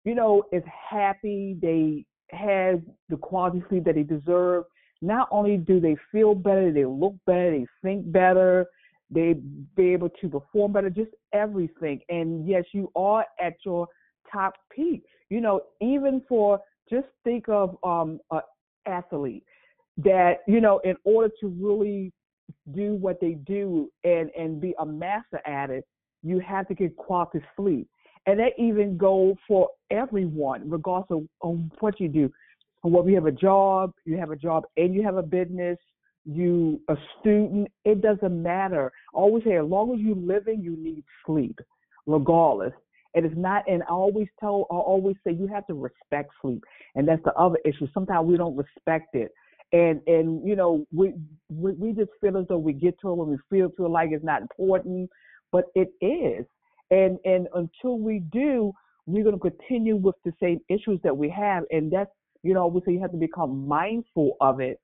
you 0.04 0.14
know, 0.14 0.44
is 0.52 0.62
happy, 0.66 1.56
they 1.60 2.04
have 2.30 2.82
the 3.08 3.16
quality 3.16 3.62
sleep 3.68 3.84
that 3.84 3.94
they 3.94 4.02
deserve, 4.02 4.64
not 5.00 5.28
only 5.30 5.56
do 5.56 5.80
they 5.80 5.96
feel 6.10 6.34
better, 6.34 6.72
they 6.72 6.84
look 6.84 7.14
better, 7.26 7.50
they 7.50 7.66
think 7.82 8.10
better, 8.10 8.66
they 9.14 9.34
be 9.76 9.92
able 9.92 10.10
to 10.20 10.28
perform 10.28 10.72
better, 10.72 10.90
just 10.90 11.12
everything. 11.32 12.00
And 12.08 12.46
yes, 12.46 12.64
you 12.72 12.90
are 12.96 13.24
at 13.40 13.54
your 13.64 13.86
top 14.30 14.54
peak. 14.74 15.04
You 15.30 15.40
know, 15.40 15.60
even 15.80 16.22
for 16.28 16.60
just 16.90 17.06
think 17.22 17.48
of 17.48 17.76
um 17.82 18.18
an 18.30 18.40
athlete 18.86 19.44
that, 19.98 20.38
you 20.46 20.60
know, 20.60 20.80
in 20.80 20.96
order 21.04 21.32
to 21.40 21.48
really 21.48 22.12
do 22.74 22.94
what 22.94 23.20
they 23.20 23.32
do 23.32 23.90
and 24.02 24.30
and 24.36 24.60
be 24.60 24.74
a 24.78 24.86
master 24.86 25.40
at 25.46 25.70
it, 25.70 25.86
you 26.22 26.40
have 26.40 26.66
to 26.68 26.74
get 26.74 26.96
quality 26.96 27.40
sleep. 27.56 27.88
And 28.26 28.38
that 28.40 28.52
even 28.58 28.96
goes 28.96 29.34
for 29.46 29.68
everyone, 29.90 30.68
regardless 30.68 31.10
of, 31.10 31.28
of 31.42 31.60
what 31.80 32.00
you 32.00 32.08
do. 32.08 32.32
Whether 32.82 33.10
you 33.10 33.16
have 33.16 33.26
a 33.26 33.32
job, 33.32 33.92
you 34.04 34.16
have 34.18 34.30
a 34.30 34.36
job 34.36 34.64
and 34.76 34.94
you 34.94 35.02
have 35.02 35.16
a 35.16 35.22
business, 35.22 35.78
you 36.24 36.80
a 36.88 36.96
student, 37.20 37.68
it 37.84 38.00
doesn't 38.00 38.42
matter. 38.42 38.92
always 39.12 39.44
say 39.44 39.56
as 39.56 39.66
long 39.66 39.92
as 39.94 40.00
you're 40.00 40.16
living, 40.16 40.62
you 40.62 40.76
need 40.76 41.04
sleep, 41.26 41.58
regardless. 42.06 42.72
It's 43.14 43.34
not, 43.36 43.62
and 43.68 43.82
I 43.84 43.92
always 43.92 44.26
tell, 44.40 44.66
I 44.70 44.74
always 44.74 45.16
say 45.24 45.32
you 45.32 45.46
have 45.46 45.66
to 45.68 45.74
respect 45.74 46.32
sleep, 46.42 46.62
and 46.96 47.06
that's 47.06 47.22
the 47.24 47.32
other 47.34 47.58
issue. 47.64 47.86
Sometimes 47.94 48.26
we 48.26 48.36
don't 48.36 48.56
respect 48.56 49.14
it, 49.14 49.30
and 49.72 50.00
and 50.08 50.46
you 50.46 50.56
know 50.56 50.84
we 50.92 51.14
we, 51.48 51.72
we 51.72 51.92
just 51.92 52.10
feel 52.20 52.36
as 52.36 52.46
though 52.48 52.58
we 52.58 52.72
get 52.72 52.98
to 53.00 53.10
it 53.10 53.14
when 53.14 53.28
we 53.28 53.36
feel 53.48 53.70
feel 53.76 53.90
like 53.90 54.08
it's 54.10 54.24
not 54.24 54.42
important, 54.42 55.08
but 55.52 55.66
it 55.76 55.92
is. 56.00 56.44
And 56.90 57.18
and 57.24 57.46
until 57.54 58.00
we 58.00 58.18
do, 58.32 58.72
we're 59.06 59.22
going 59.22 59.38
to 59.38 59.50
continue 59.50 59.94
with 59.94 60.16
the 60.24 60.32
same 60.42 60.58
issues 60.68 60.98
that 61.04 61.16
we 61.16 61.30
have, 61.30 61.62
and 61.70 61.92
that's 61.92 62.10
you 62.42 62.52
know 62.52 62.66
we 62.66 62.80
say 62.80 62.94
you 62.94 63.00
have 63.00 63.12
to 63.12 63.16
become 63.16 63.68
mindful 63.68 64.36
of 64.40 64.58
it 64.58 64.80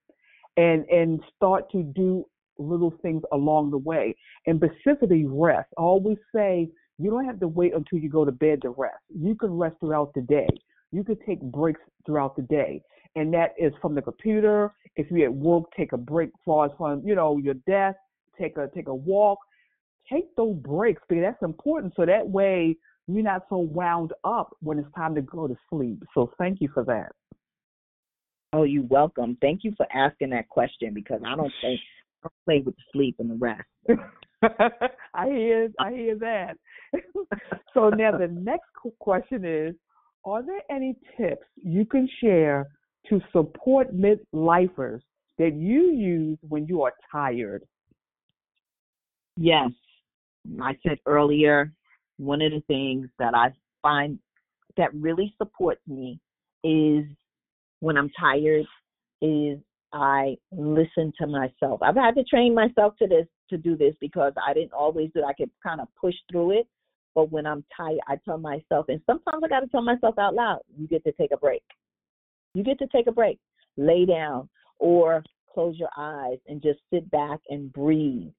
and 0.61 0.85
and 0.91 1.21
start 1.37 1.71
to 1.73 1.83
do 1.83 2.25
little 2.59 2.93
things 3.03 3.23
along 3.33 3.71
the 3.71 3.79
way. 3.79 4.15
And 4.47 4.63
specifically 4.63 5.25
rest. 5.27 5.69
I 5.79 5.83
always 5.83 6.19
say 6.35 6.69
you 6.99 7.11
don't 7.11 7.25
have 7.25 7.41
to 7.41 7.49
wait 7.49 7.73
until 7.75 7.99
you 7.99 8.11
go 8.11 8.25
to 8.25 8.33
bed 8.33 8.61
to 8.63 8.71
rest. 8.71 8.99
You 9.09 9.35
can 9.35 9.57
rest 9.57 9.77
throughout 9.81 10.13
the 10.15 10.21
day. 10.21 10.49
You 10.93 11.03
can 11.03 11.17
take 11.27 11.41
breaks 11.41 11.81
throughout 12.05 12.37
the 12.37 12.43
day. 12.43 12.83
And 13.17 13.33
that 13.33 13.55
is 13.59 13.73
from 13.81 13.95
the 13.95 14.03
computer. 14.03 14.75
If 14.97 15.11
you're 15.11 15.25
at 15.25 15.33
work, 15.33 15.65
take 15.77 15.93
a 15.93 15.97
break 15.97 16.31
far 16.45 16.71
from, 16.77 17.03
you 17.05 17.15
know, 17.15 17.39
your 17.39 17.55
desk, 17.67 17.97
take 18.39 18.59
a 18.59 18.69
take 18.75 18.89
a 18.89 18.95
walk. 18.95 19.39
Take 20.13 20.35
those 20.37 20.57
breaks 20.57 21.01
because 21.09 21.23
that's 21.23 21.43
important. 21.43 21.95
So 21.97 22.05
that 22.05 22.29
way 22.29 22.77
you're 23.07 23.23
not 23.23 23.43
so 23.49 23.59
wound 23.59 24.13
up 24.25 24.57
when 24.61 24.79
it's 24.79 24.93
time 24.95 25.15
to 25.15 25.23
go 25.23 25.47
to 25.47 25.57
sleep. 25.71 26.03
So 26.15 26.33
thank 26.39 26.61
you 26.61 26.69
for 26.75 26.85
that. 26.85 27.13
Oh, 28.53 28.65
you're 28.65 28.83
welcome. 28.85 29.37
Thank 29.41 29.63
you 29.63 29.73
for 29.77 29.87
asking 29.95 30.31
that 30.31 30.49
question 30.49 30.93
because 30.93 31.21
I 31.25 31.37
don't 31.37 31.53
think 31.61 31.81
I 32.25 32.29
play 32.45 32.63
with 32.65 32.75
the 32.77 32.83
sleep 32.93 33.17
and 33.21 33.31
the 33.31 33.35
rest. 33.35 33.63
I 35.15 35.29
hear, 35.29 35.71
I 35.79 35.93
hear 35.93 36.19
that. 36.19 36.57
so 37.75 37.91
now 37.91 38.17
the 38.17 38.27
next 38.27 38.67
question 38.99 39.45
is: 39.45 39.75
Are 40.25 40.43
there 40.43 40.63
any 40.69 40.97
tips 41.17 41.47
you 41.57 41.85
can 41.85 42.09
share 42.21 42.69
to 43.09 43.21
support 43.33 43.95
midlifers 43.95 45.01
that 45.39 45.55
you 45.55 45.93
use 45.93 46.39
when 46.49 46.67
you 46.67 46.83
are 46.83 46.93
tired? 47.13 47.63
Yes, 49.37 49.71
I 50.61 50.77
said 50.87 50.99
earlier. 51.07 51.73
One 52.17 52.43
of 52.43 52.51
the 52.51 52.63
things 52.67 53.09
that 53.19 53.35
I 53.35 53.53
find 53.81 54.19
that 54.77 54.93
really 54.95 55.33
supports 55.39 55.81
me 55.87 56.19
is 56.65 57.05
when 57.81 57.97
I'm 57.97 58.11
tired 58.19 58.67
is 59.21 59.59
I 59.93 60.37
listen 60.53 61.13
to 61.19 61.27
myself. 61.27 61.83
I've 61.83 61.97
had 61.97 62.15
to 62.15 62.25
train 62.25 62.55
myself 62.55 62.95
to 62.99 63.09
this 63.09 63.27
to 63.51 63.57
do 63.57 63.77
this 63.77 63.95
because 64.01 64.33
I 64.47 64.55
didn't 64.55 64.73
always 64.73 65.11
do 65.13 65.21
it. 65.21 65.25
I 65.27 65.33
could 65.33 65.51
kind 65.63 65.81
of 65.81 65.89
push 66.01 66.15
through 66.31 66.61
it. 66.61 66.69
But 67.15 67.33
when 67.33 67.45
I'm 67.45 67.65
tired, 67.77 67.99
I 68.07 68.17
tell 68.25 68.39
myself, 68.39 68.87
and 68.89 69.01
sometimes 69.05 69.43
I 69.45 69.49
got 69.49 69.61
to 69.61 69.67
tell 69.67 69.83
myself 69.83 70.17
out 70.17 70.35
loud, 70.35 70.61
you 70.79 70.87
get 70.87 71.03
to 71.05 71.13
take 71.13 71.33
a 71.33 71.37
break. 71.37 71.63
You 72.55 72.63
get 72.63 72.79
to 72.79 72.87
take 72.87 73.09
a 73.09 73.13
break, 73.13 73.39
lay 73.77 74.07
down, 74.07 74.49
or 74.79 75.25
close 75.53 75.77
your 75.77 75.91
eyes 75.97 76.39
and 76.47 76.63
just 76.63 76.79
sit 76.93 77.11
back 77.11 77.41
and 77.49 77.73
breathe. 77.73 78.31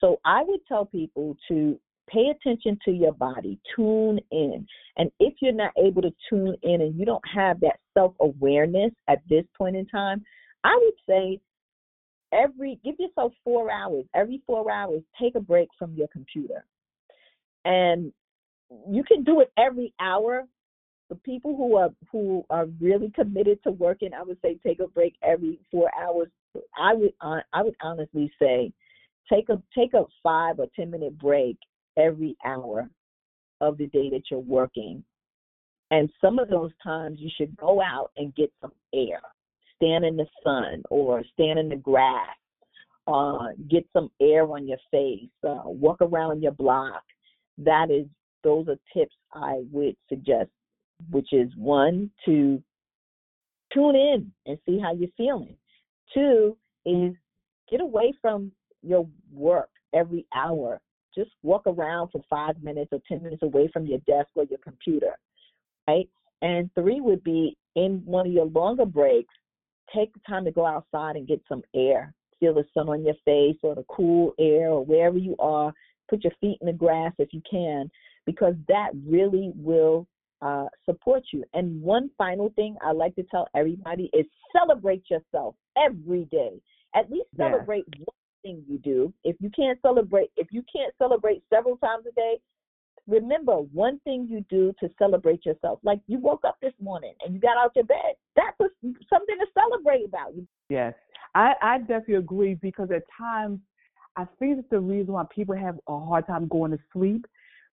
So 0.00 0.20
I 0.24 0.44
would 0.44 0.60
tell 0.68 0.84
people 0.84 1.36
to 1.48 1.78
pay 2.08 2.26
attention 2.30 2.78
to 2.84 2.90
your 2.90 3.12
body, 3.12 3.58
tune 3.74 4.20
in. 4.30 4.66
And 4.96 5.10
if 5.20 5.34
you're 5.40 5.52
not 5.52 5.72
able 5.82 6.02
to 6.02 6.12
tune 6.28 6.56
in 6.62 6.80
and 6.80 6.98
you 6.98 7.04
don't 7.04 7.26
have 7.32 7.60
that 7.60 7.78
self 7.94 8.14
awareness 8.20 8.92
at 9.08 9.22
this 9.28 9.44
point 9.56 9.76
in 9.76 9.86
time, 9.86 10.24
I 10.64 10.78
would 10.82 10.94
say 11.08 11.40
every 12.32 12.78
give 12.84 12.96
yourself 12.98 13.32
four 13.42 13.70
hours. 13.70 14.04
Every 14.14 14.42
four 14.46 14.70
hours, 14.70 15.02
take 15.20 15.34
a 15.34 15.40
break 15.40 15.68
from 15.78 15.94
your 15.94 16.08
computer. 16.08 16.64
And 17.64 18.12
you 18.88 19.04
can 19.04 19.24
do 19.24 19.40
it 19.40 19.52
every 19.58 19.92
hour. 20.00 20.44
The 21.10 21.16
people 21.16 21.56
who 21.56 21.76
are 21.76 21.90
who 22.10 22.44
are 22.50 22.66
really 22.80 23.10
committed 23.14 23.62
to 23.64 23.70
working, 23.70 24.10
I 24.14 24.22
would 24.22 24.38
say 24.42 24.58
take 24.66 24.80
a 24.80 24.88
break 24.88 25.14
every 25.22 25.60
four 25.70 25.90
hours. 26.00 26.28
I 26.78 26.94
would 26.94 27.12
I 27.20 27.62
would 27.62 27.76
honestly 27.82 28.32
say 28.40 28.72
take 29.30 29.48
a 29.48 29.60
take 29.76 29.94
a 29.94 30.04
five 30.22 30.58
or 30.58 30.66
ten 30.74 30.90
minute 30.90 31.18
break 31.18 31.58
every 31.96 32.36
hour 32.44 32.88
of 33.60 33.78
the 33.78 33.86
day 33.86 34.10
that 34.10 34.22
you're 34.30 34.40
working. 34.40 35.04
And 35.90 36.10
some 36.20 36.38
of 36.38 36.48
those 36.48 36.72
times 36.82 37.18
you 37.20 37.30
should 37.36 37.56
go 37.56 37.80
out 37.80 38.10
and 38.16 38.34
get 38.34 38.52
some 38.60 38.72
air. 38.94 39.20
stand 39.76 40.04
in 40.04 40.16
the 40.16 40.26
sun 40.42 40.82
or 40.90 41.22
stand 41.32 41.58
in 41.58 41.68
the 41.68 41.76
grass, 41.76 42.36
uh, 43.06 43.48
get 43.68 43.84
some 43.92 44.10
air 44.20 44.44
on 44.50 44.66
your 44.66 44.78
face, 44.90 45.28
uh, 45.46 45.62
walk 45.64 45.98
around 46.00 46.42
your 46.42 46.52
block. 46.52 47.02
That 47.58 47.90
is, 47.90 48.06
those 48.42 48.66
are 48.68 48.78
tips 48.96 49.14
I 49.32 49.62
would 49.70 49.96
suggest, 50.08 50.50
which 51.10 51.32
is 51.32 51.50
one, 51.56 52.10
to 52.24 52.62
tune 53.72 53.96
in 53.96 54.32
and 54.46 54.58
see 54.66 54.78
how 54.78 54.94
you're 54.94 55.08
feeling. 55.16 55.56
Two 56.12 56.56
is 56.86 57.14
get 57.70 57.80
away 57.80 58.12
from 58.20 58.52
your 58.82 59.06
work 59.32 59.70
every 59.92 60.26
hour. 60.34 60.80
Just 61.14 61.30
walk 61.42 61.62
around 61.66 62.10
for 62.10 62.22
five 62.28 62.62
minutes 62.62 62.90
or 62.92 63.00
10 63.08 63.22
minutes 63.22 63.42
away 63.42 63.68
from 63.72 63.86
your 63.86 63.98
desk 64.00 64.28
or 64.34 64.44
your 64.44 64.58
computer, 64.58 65.16
right? 65.88 66.08
And 66.42 66.70
three 66.74 67.00
would 67.00 67.22
be 67.24 67.56
in 67.76 68.02
one 68.04 68.26
of 68.26 68.32
your 68.32 68.46
longer 68.46 68.84
breaks, 68.84 69.34
take 69.94 70.12
the 70.12 70.20
time 70.28 70.44
to 70.44 70.50
go 70.50 70.66
outside 70.66 71.16
and 71.16 71.26
get 71.26 71.40
some 71.48 71.62
air. 71.74 72.12
Feel 72.40 72.54
the 72.54 72.64
sun 72.74 72.88
on 72.88 73.04
your 73.04 73.14
face 73.24 73.56
or 73.62 73.74
the 73.74 73.84
cool 73.88 74.34
air 74.38 74.70
or 74.70 74.84
wherever 74.84 75.18
you 75.18 75.36
are. 75.38 75.72
Put 76.08 76.24
your 76.24 76.32
feet 76.40 76.58
in 76.60 76.66
the 76.66 76.72
grass 76.72 77.12
if 77.18 77.32
you 77.32 77.40
can, 77.50 77.90
because 78.26 78.54
that 78.68 78.90
really 79.06 79.52
will 79.54 80.06
uh, 80.42 80.66
support 80.84 81.22
you. 81.32 81.44
And 81.54 81.80
one 81.80 82.10
final 82.18 82.52
thing 82.54 82.76
I 82.82 82.92
like 82.92 83.14
to 83.16 83.22
tell 83.24 83.48
everybody 83.56 84.10
is 84.12 84.26
celebrate 84.54 85.04
yourself 85.10 85.54
every 85.76 86.24
day. 86.26 86.60
At 86.94 87.10
least 87.10 87.28
celebrate 87.36 87.84
yeah. 87.98 88.04
You 88.44 88.78
do. 88.78 89.12
If 89.24 89.36
you 89.40 89.50
can't 89.50 89.78
celebrate, 89.82 90.30
if 90.36 90.48
you 90.50 90.62
can't 90.74 90.92
celebrate 90.98 91.42
several 91.52 91.76
times 91.78 92.04
a 92.08 92.12
day, 92.14 92.38
remember 93.06 93.56
one 93.56 94.00
thing 94.00 94.26
you 94.28 94.44
do 94.48 94.72
to 94.80 94.90
celebrate 94.98 95.44
yourself. 95.44 95.78
Like 95.82 96.00
you 96.06 96.18
woke 96.18 96.42
up 96.46 96.56
this 96.60 96.72
morning 96.80 97.14
and 97.24 97.34
you 97.34 97.40
got 97.40 97.56
out 97.56 97.72
your 97.74 97.84
bed. 97.84 98.14
That's 98.36 98.56
something 98.58 99.36
to 99.38 99.46
celebrate 99.54 100.04
about. 100.06 100.32
Yes, 100.68 100.94
I, 101.34 101.54
I 101.62 101.78
definitely 101.78 102.16
agree 102.16 102.54
because 102.54 102.90
at 102.94 103.02
times 103.16 103.60
I 104.16 104.24
think 104.38 104.58
it's 104.58 104.70
the 104.70 104.80
reason 104.80 105.14
why 105.14 105.24
people 105.34 105.56
have 105.56 105.76
a 105.88 105.98
hard 105.98 106.26
time 106.26 106.48
going 106.48 106.70
to 106.70 106.78
sleep 106.92 107.26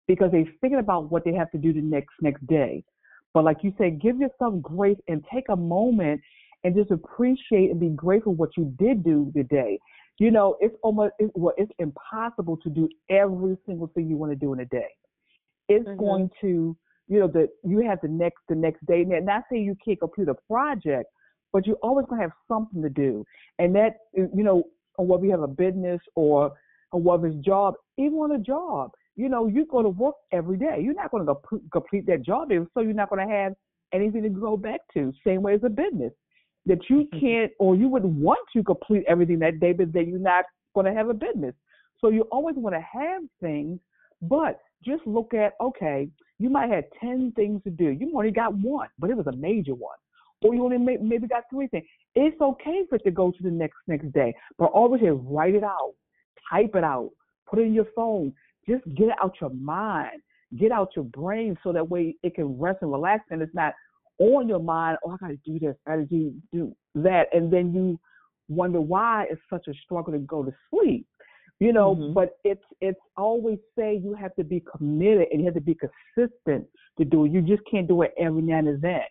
because 0.08 0.30
they're 0.32 0.44
thinking 0.60 0.80
about 0.80 1.10
what 1.10 1.24
they 1.24 1.34
have 1.34 1.50
to 1.52 1.58
do 1.58 1.72
the 1.72 1.80
next 1.80 2.14
next 2.20 2.46
day. 2.46 2.84
But 3.32 3.44
like 3.44 3.58
you 3.62 3.72
said, 3.78 4.00
give 4.00 4.18
yourself 4.18 4.60
grace 4.60 4.98
and 5.08 5.24
take 5.32 5.44
a 5.48 5.56
moment 5.56 6.20
and 6.64 6.74
just 6.74 6.90
appreciate 6.90 7.70
and 7.70 7.80
be 7.80 7.88
grateful 7.88 8.34
what 8.34 8.50
you 8.56 8.74
did 8.78 9.02
do 9.02 9.32
today. 9.34 9.78
You 10.18 10.30
know, 10.30 10.56
it's 10.60 10.74
almost 10.82 11.14
it's, 11.18 11.32
well, 11.34 11.54
it's 11.56 11.72
impossible 11.78 12.56
to 12.58 12.70
do 12.70 12.88
every 13.10 13.56
single 13.66 13.88
thing 13.88 14.08
you 14.08 14.16
want 14.16 14.32
to 14.32 14.36
do 14.36 14.52
in 14.52 14.60
a 14.60 14.66
day. 14.66 14.88
It's 15.68 15.86
mm-hmm. 15.86 15.98
going 15.98 16.30
to, 16.40 16.76
you 17.08 17.20
know, 17.20 17.28
that 17.28 17.48
you 17.64 17.80
have 17.80 17.98
the 18.02 18.08
next 18.08 18.40
the 18.48 18.54
next 18.54 18.84
day. 18.86 19.02
And 19.02 19.26
not 19.26 19.44
saying 19.50 19.64
you 19.64 19.76
can't 19.84 19.98
complete 19.98 20.28
a 20.28 20.34
project, 20.50 21.06
but 21.52 21.66
you're 21.66 21.76
always 21.76 22.06
going 22.06 22.20
to 22.20 22.24
have 22.24 22.32
something 22.46 22.82
to 22.82 22.90
do. 22.90 23.24
And 23.58 23.74
that, 23.74 23.94
you 24.14 24.42
know, 24.42 24.64
whether 24.96 25.24
you 25.24 25.30
have 25.30 25.42
a 25.42 25.48
business 25.48 26.00
or 26.14 26.52
or 26.92 27.00
whether 27.00 27.26
it's 27.26 27.36
job, 27.44 27.74
even 27.96 28.18
on 28.18 28.32
a 28.32 28.38
job, 28.38 28.90
you 29.16 29.28
know, 29.28 29.46
you're 29.46 29.66
going 29.66 29.84
to 29.84 29.90
work 29.90 30.14
every 30.32 30.58
day. 30.58 30.78
You're 30.82 30.94
not 30.94 31.10
going 31.10 31.26
to 31.26 31.34
complete 31.72 32.06
that 32.06 32.22
job, 32.22 32.48
so 32.74 32.80
you're 32.80 32.92
not 32.92 33.10
going 33.10 33.26
to 33.26 33.34
have 33.34 33.54
anything 33.92 34.22
to 34.22 34.28
go 34.28 34.56
back 34.56 34.80
to. 34.94 35.12
Same 35.26 35.42
way 35.42 35.54
as 35.54 35.64
a 35.64 35.70
business 35.70 36.12
that 36.66 36.78
you 36.88 37.08
mm-hmm. 37.12 37.20
can't 37.20 37.52
or 37.58 37.74
you 37.74 37.88
would 37.88 38.04
want 38.04 38.40
to 38.54 38.62
complete 38.62 39.04
everything 39.08 39.38
that 39.40 39.60
day, 39.60 39.72
but 39.72 39.92
then 39.92 40.08
you're 40.08 40.18
not 40.18 40.44
going 40.74 40.86
to 40.86 40.92
have 40.92 41.08
a 41.08 41.14
business. 41.14 41.54
So 42.00 42.08
you 42.10 42.22
always 42.32 42.56
want 42.56 42.74
to 42.74 42.80
have 42.80 43.22
things, 43.40 43.78
but 44.22 44.60
just 44.84 45.06
look 45.06 45.34
at 45.34 45.52
okay, 45.60 46.08
you 46.38 46.50
might 46.50 46.70
have 46.70 46.84
ten 47.00 47.32
things 47.36 47.62
to 47.64 47.70
do. 47.70 47.90
You 47.90 48.10
only 48.14 48.30
got 48.30 48.54
one, 48.54 48.88
but 48.98 49.10
it 49.10 49.16
was 49.16 49.26
a 49.28 49.36
major 49.36 49.74
one, 49.74 49.96
or 50.42 50.54
you 50.54 50.64
only 50.64 50.78
may, 50.78 50.96
maybe 50.96 51.28
got 51.28 51.44
three 51.50 51.68
things. 51.68 51.84
It's 52.14 52.40
okay 52.40 52.82
for 52.88 52.96
it 52.96 53.04
to 53.04 53.10
go 53.10 53.30
to 53.30 53.42
the 53.42 53.50
next 53.50 53.76
next 53.86 54.12
day, 54.12 54.34
but 54.58 54.66
always 54.66 55.02
write 55.04 55.54
it 55.54 55.64
out, 55.64 55.92
type 56.50 56.74
it 56.74 56.84
out, 56.84 57.10
put 57.48 57.60
it 57.60 57.62
in 57.62 57.74
your 57.74 57.86
phone. 57.94 58.32
Just 58.68 58.84
get 58.96 59.08
it 59.08 59.14
out 59.22 59.34
your 59.40 59.50
mind, 59.50 60.20
get 60.58 60.72
out 60.72 60.90
your 60.94 61.04
brain, 61.06 61.56
so 61.62 61.72
that 61.72 61.88
way 61.88 62.16
it 62.22 62.34
can 62.34 62.58
rest 62.58 62.78
and 62.82 62.92
relax, 62.92 63.24
and 63.30 63.42
it's 63.42 63.54
not 63.54 63.74
on 64.22 64.48
your 64.48 64.60
mind, 64.60 64.98
oh, 65.04 65.10
I 65.10 65.16
got 65.16 65.28
to 65.28 65.38
do 65.44 65.58
this, 65.58 65.74
I 65.86 65.90
got 65.90 65.96
to 65.96 66.04
do, 66.04 66.34
do 66.52 66.76
that. 66.96 67.26
And 67.32 67.52
then 67.52 67.72
you 67.72 67.98
wonder 68.48 68.80
why 68.80 69.26
it's 69.30 69.40
such 69.50 69.66
a 69.68 69.74
struggle 69.84 70.12
to 70.12 70.18
go 70.20 70.42
to 70.42 70.52
sleep. 70.70 71.06
You 71.60 71.72
know, 71.72 71.94
mm-hmm. 71.94 72.12
but 72.12 72.38
it's 72.42 72.64
it's 72.80 72.98
always 73.16 73.58
say 73.78 74.00
you 74.02 74.14
have 74.14 74.34
to 74.34 74.42
be 74.42 74.64
committed 74.76 75.28
and 75.30 75.40
you 75.40 75.44
have 75.46 75.54
to 75.54 75.60
be 75.60 75.76
consistent 75.76 76.66
to 76.98 77.04
do 77.04 77.24
it. 77.24 77.30
You 77.30 77.40
just 77.40 77.62
can't 77.70 77.86
do 77.86 78.02
it 78.02 78.12
every 78.18 78.42
now 78.42 78.58
and 78.58 78.82
then. 78.82 79.02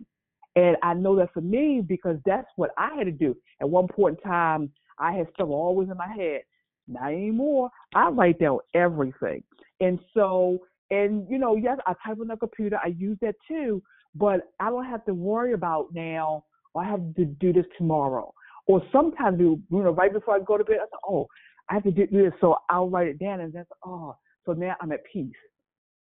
And 0.58 0.76
I 0.84 0.94
know 0.94 1.16
that 1.16 1.34
for 1.34 1.40
me 1.40 1.82
because 1.86 2.18
that's 2.26 2.50
what 2.58 2.72
I 2.78 2.94
had 2.98 3.06
to 3.06 3.12
do. 3.12 3.38
At 3.62 3.70
one 3.70 3.88
point 3.88 4.20
in 4.22 4.30
time, 4.30 4.70
I 5.00 5.14
had 5.14 5.28
stuff 5.34 5.48
always 5.50 5.90
in 5.90 5.96
my 5.96 6.10
head. 6.14 6.42
Not 6.88 7.14
anymore. 7.14 7.70
I 7.96 8.10
write 8.10 8.40
down 8.40 8.60
everything. 8.74 9.44
And 9.80 10.00
so, 10.14 10.60
and 10.90 11.26
you 11.30 11.38
know, 11.38 11.56
yes, 11.56 11.78
I 11.88 11.94
type 12.06 12.18
on 12.20 12.28
the 12.28 12.36
computer. 12.36 12.78
I 12.84 12.88
use 12.88 13.18
that 13.22 13.36
too. 13.48 13.82
But 14.16 14.42
I 14.60 14.70
don't 14.70 14.86
have 14.86 15.06
to 15.06 15.14
worry 15.14 15.54
about 15.54 15.88
now, 15.94 16.44
oh, 16.76 16.80
I 16.80 16.86
have 16.86 17.16
to 17.16 17.26
do 17.26 17.54
this 17.54 17.66
tomorrow. 17.78 18.34
Or 18.68 18.82
sometimes, 18.92 19.40
you 19.40 19.62
know, 19.70 19.92
right 19.92 20.14
before 20.14 20.36
I 20.36 20.40
go 20.40 20.58
to 20.58 20.64
bed, 20.64 20.78
I 20.82 20.86
say, 20.86 21.00
oh, 21.08 21.28
I 21.70 21.76
have 21.76 21.84
to 21.84 21.92
do 21.92 22.08
this. 22.08 22.34
So 22.42 22.58
I'll 22.70 22.90
write 22.90 23.08
it 23.08 23.20
down 23.20 23.42
and 23.42 23.54
that's, 23.54 23.70
oh, 23.86 24.16
so 24.46 24.54
now 24.54 24.76
I'm 24.82 24.92
at 24.92 25.02
peace. 25.12 25.32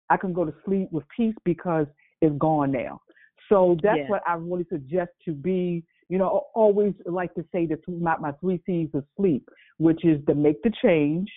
I 0.08 0.16
can 0.16 0.32
go 0.32 0.44
to 0.44 0.54
sleep 0.64 0.88
with 0.92 1.04
peace 1.16 1.34
because 1.44 1.86
it's 2.20 2.36
gone 2.38 2.72
now. 2.72 3.00
So 3.48 3.76
that's 3.82 3.98
yeah. 3.98 4.08
what 4.08 4.22
I 4.26 4.34
really 4.34 4.66
suggest 4.70 5.10
to 5.24 5.32
be, 5.32 5.84
you 6.08 6.18
know, 6.18 6.44
always 6.54 6.94
like 7.04 7.34
to 7.34 7.44
say 7.52 7.66
that 7.66 7.78
my, 7.88 8.16
my 8.18 8.32
three 8.40 8.62
C's 8.66 8.88
of 8.94 9.04
sleep, 9.16 9.48
which 9.78 10.04
is 10.04 10.20
to 10.26 10.34
make 10.34 10.62
the 10.62 10.72
change, 10.82 11.28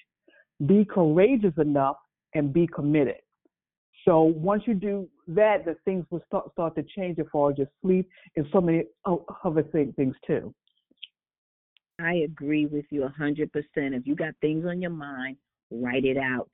be 0.65 0.85
courageous 0.85 1.53
enough, 1.57 1.97
and 2.35 2.53
be 2.53 2.67
committed. 2.67 3.15
So 4.05 4.21
once 4.23 4.63
you 4.65 4.73
do 4.73 5.07
that, 5.27 5.65
the 5.65 5.75
things 5.85 6.05
will 6.09 6.23
start 6.27 6.51
start 6.53 6.75
to 6.75 6.83
change 6.83 7.19
as 7.19 7.25
far 7.31 7.51
as 7.51 7.57
your 7.57 7.67
sleep 7.81 8.09
and 8.35 8.45
so 8.51 8.61
many 8.61 8.83
other 9.05 9.63
things 9.63 10.15
too. 10.25 10.53
I 11.99 12.13
agree 12.25 12.65
with 12.65 12.85
you 12.91 13.03
a 13.03 13.09
hundred 13.09 13.51
percent. 13.51 13.93
If 13.93 14.07
you 14.07 14.15
got 14.15 14.33
things 14.41 14.65
on 14.65 14.81
your 14.81 14.91
mind, 14.91 15.37
write 15.69 16.05
it 16.05 16.17
out. 16.17 16.49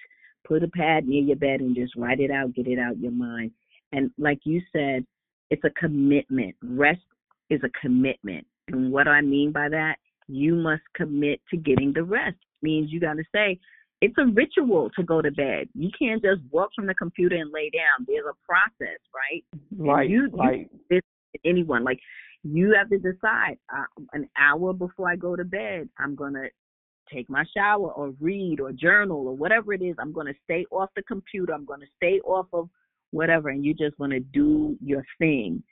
Put 0.48 0.64
a 0.64 0.68
pad 0.68 1.08
near 1.08 1.24
your 1.24 1.36
bed 1.36 1.60
and 1.60 1.76
just 1.76 1.96
write 1.96 2.20
it 2.20 2.32
out, 2.32 2.54
get 2.56 2.68
it 2.68 2.80
out 2.80 3.00
your 3.00 3.12
mind. 3.12 3.52
And 3.92 4.12
like 4.18 4.40
you 4.44 4.62
said, 4.72 5.06
it's 5.50 5.64
a 5.64 5.70
commitment. 5.72 6.56
Rest 6.64 7.02
is 7.50 7.62
a 7.64 7.70
commitment. 7.80 8.46
And 8.68 8.92
what 8.92 9.08
I 9.08 9.22
mean 9.22 9.52
by 9.52 9.70
that, 9.70 9.96
you 10.28 10.56
must 10.56 10.82
commit 10.96 11.40
to 11.52 11.58
getting 11.58 11.94
the 11.94 12.04
rest. 12.04 12.38
It 12.62 12.66
means 12.66 12.92
you 12.92 13.00
got 13.00 13.14
to 13.14 13.24
say, 13.34 13.60
it's 14.02 14.16
a 14.18 14.26
ritual 14.26 14.90
to 14.98 15.04
go 15.04 15.22
to 15.22 15.32
bed. 15.32 15.68
You 15.74 15.90
can't 15.98 16.22
just 16.22 16.42
walk 16.52 16.72
from 16.76 16.88
the 16.88 16.94
computer 16.96 17.36
and 17.36 17.52
lay 17.52 17.70
down. 17.70 18.06
There's 18.08 18.26
a 18.30 18.36
process, 18.46 19.00
right? 19.14 19.44
Right. 19.78 20.04
And 20.04 20.12
you, 20.12 20.30
right. 20.34 20.70
You, 20.90 21.02
anyone 21.46 21.84
like 21.84 22.00
you 22.44 22.74
have 22.78 22.90
to 22.90 22.98
decide 22.98 23.58
uh, 23.76 23.86
an 24.14 24.30
hour 24.38 24.74
before 24.74 25.10
I 25.10 25.16
go 25.16 25.36
to 25.36 25.44
bed, 25.44 25.90
I'm 25.98 26.16
gonna 26.16 26.48
take 27.12 27.30
my 27.30 27.44
shower 27.56 27.92
or 27.92 28.14
read 28.20 28.60
or 28.60 28.72
journal 28.72 29.28
or 29.28 29.36
whatever 29.36 29.74
it 29.74 29.82
is. 29.82 29.96
I'm 30.00 30.12
gonna 30.12 30.34
stay 30.44 30.66
off 30.72 30.90
the 30.96 31.04
computer. 31.04 31.54
I'm 31.54 31.66
gonna 31.66 31.86
stay 31.98 32.20
off 32.26 32.48
of 32.54 32.70
whatever, 33.12 33.50
and 33.50 33.64
you're 33.64 33.74
just 33.74 33.98
gonna 33.98 34.20
do 34.20 34.78
your 34.84 35.04
thing 35.18 35.64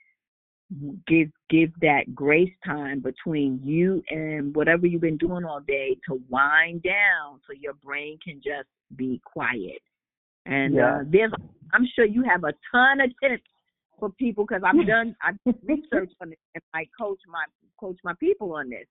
give 1.08 1.30
give 1.50 1.72
that 1.82 2.14
grace 2.16 2.54
time 2.66 3.00
between 3.00 3.60
you 3.64 4.04
and 4.10 4.56
whatever 4.56 4.88
you've 4.88 5.02
been 5.02 5.18
doing 5.18 5.44
all 5.44 5.60
day 5.62 5.98
to 6.08 6.22
wind 6.30 6.84
down 6.84 7.40
so 7.46 7.54
your 7.60 7.74
brain 7.74 8.18
can 8.24 8.36
just 8.36 8.68
be 8.96 9.22
quiet 9.26 9.82
and 10.46 10.76
yeah. 10.76 10.98
uh, 10.98 11.04
there's 11.08 11.32
i'm 11.74 11.88
sure 11.96 12.06
you 12.06 12.24
have 12.24 12.44
a 12.44 12.54
ton 12.72 13.02
of 13.02 13.10
tips 13.22 13.50
for 14.00 14.10
people 14.12 14.46
because 14.48 14.64
i've 14.66 14.88
done 14.88 15.16
i've 15.24 15.38
researched 15.64 16.16
on 16.22 16.32
it 16.32 16.40
and 16.56 16.64
i 16.74 16.86
coach 17.00 17.20
my 17.28 17.44
coach 17.80 17.98
my 18.04 18.14
people 18.20 18.54
on 18.54 18.70
this 18.70 18.88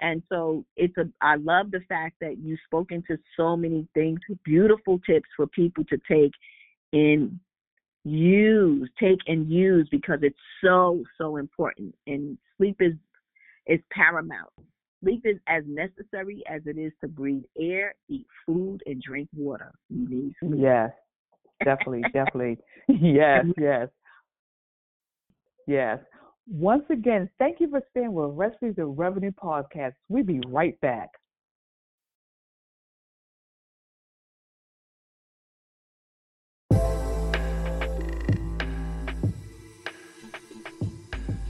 and 0.00 0.22
so 0.28 0.64
it's 0.76 0.96
a 0.98 1.04
i 1.20 1.36
love 1.36 1.70
the 1.70 1.80
fact 1.88 2.16
that 2.20 2.38
you've 2.38 2.60
spoken 2.66 3.02
to 3.08 3.16
so 3.36 3.56
many 3.56 3.86
things 3.94 4.18
beautiful 4.44 4.98
tips 5.06 5.28
for 5.36 5.46
people 5.46 5.84
to 5.84 5.98
take 6.08 6.32
in 6.92 7.38
use, 8.04 8.90
take 9.00 9.20
and 9.26 9.50
use 9.50 9.88
because 9.90 10.18
it's 10.22 10.36
so, 10.62 11.02
so 11.18 11.36
important. 11.36 11.94
And 12.06 12.36
sleep 12.56 12.76
is 12.80 12.94
is 13.66 13.80
paramount. 13.92 14.50
Sleep 15.02 15.22
is 15.24 15.36
as 15.46 15.62
necessary 15.66 16.42
as 16.48 16.62
it 16.66 16.78
is 16.78 16.92
to 17.00 17.08
breathe 17.08 17.44
air, 17.58 17.94
eat 18.08 18.26
food, 18.46 18.82
and 18.86 19.00
drink 19.00 19.28
water. 19.36 19.72
You 19.88 20.08
need 20.08 20.34
sleep. 20.40 20.60
Yes, 20.60 20.90
definitely, 21.64 22.02
definitely. 22.12 22.58
Yes, 22.88 23.44
yes. 23.56 23.88
Yes. 25.66 25.98
Once 26.50 26.84
again, 26.90 27.30
thank 27.38 27.60
you 27.60 27.70
for 27.70 27.80
staying 27.90 28.12
with 28.12 28.30
Recipes 28.32 28.74
of 28.78 28.98
Revenue 28.98 29.30
podcast. 29.30 29.94
We'll 30.08 30.24
be 30.24 30.40
right 30.48 30.80
back. 30.80 31.10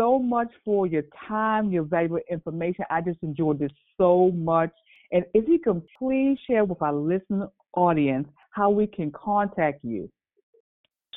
so 0.00 0.18
much 0.18 0.48
for 0.64 0.86
your 0.86 1.02
time, 1.28 1.70
your 1.70 1.82
valuable 1.82 2.20
information. 2.30 2.86
I 2.88 3.02
just 3.02 3.22
enjoyed 3.22 3.58
this 3.58 3.70
so 3.98 4.30
much. 4.34 4.70
And 5.12 5.24
if 5.34 5.46
you 5.46 5.58
can 5.58 5.82
please 5.98 6.38
share 6.46 6.64
with 6.64 6.80
our 6.80 6.94
listening 6.94 7.48
audience 7.74 8.26
how 8.50 8.70
we 8.70 8.86
can 8.86 9.12
contact 9.12 9.84
you. 9.84 10.10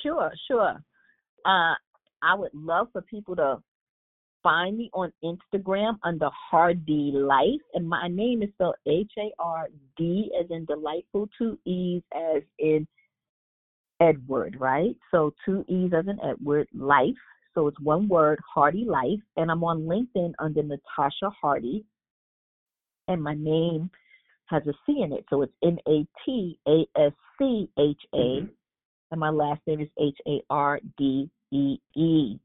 Sure, 0.02 0.30
sure. 0.48 0.84
Uh, 1.46 1.76
I 2.22 2.36
would 2.36 2.54
love 2.54 2.88
for 2.92 3.02
people 3.04 3.38
to 3.38 3.62
find 4.42 4.78
me 4.78 4.90
on 4.94 5.14
Instagram 5.24 5.98
under 6.04 6.30
Hardee 6.52 7.12
Life, 7.14 7.62
and 7.76 7.88
my 7.88 8.10
name 8.10 8.44
is 8.44 8.50
spelled 8.56 8.76
H 8.86 9.12
A 9.18 9.32
R 9.40 9.68
D 9.96 10.30
as 10.38 10.48
in 10.50 10.66
delightful, 10.66 11.30
two 11.38 11.58
E's 11.66 12.02
as 12.14 12.44
in 12.60 12.86
Edward, 14.02 14.58
right? 14.60 14.96
So 15.12 15.34
two 15.46 15.64
E's 15.70 15.94
as 15.98 16.08
in 16.08 16.20
Edward, 16.22 16.68
Life. 16.74 17.16
So 17.56 17.68
it's 17.68 17.80
one 17.80 18.08
word, 18.08 18.40
Hardee 18.54 18.86
Life. 18.86 19.20
And 19.38 19.52
I'm 19.52 19.64
on 19.64 19.84
LinkedIn 19.84 20.34
under 20.40 20.64
Natascha 20.64 21.32
Hardee. 21.42 21.86
And 23.08 23.22
my 23.22 23.36
name 23.36 23.92
has 24.46 24.64
a 24.68 24.74
C 24.86 25.02
in 25.04 25.14
it. 25.14 25.26
So 25.30 25.42
it's 25.42 25.54
N 25.64 25.78
A 25.88 26.06
T 26.26 26.58
A 26.68 26.86
S 26.98 27.14
C 27.38 27.70
H 27.80 28.02
A. 28.14 28.18
Mm-hmm. 28.18 28.48
And 29.12 29.20
my 29.20 29.30
last 29.30 29.62
name 29.68 29.82
is 29.82 29.90
H 30.00 30.18
A 30.28 30.42
R 30.50 30.80
D 30.98 31.30
E 31.52 31.78
E. 31.96 32.40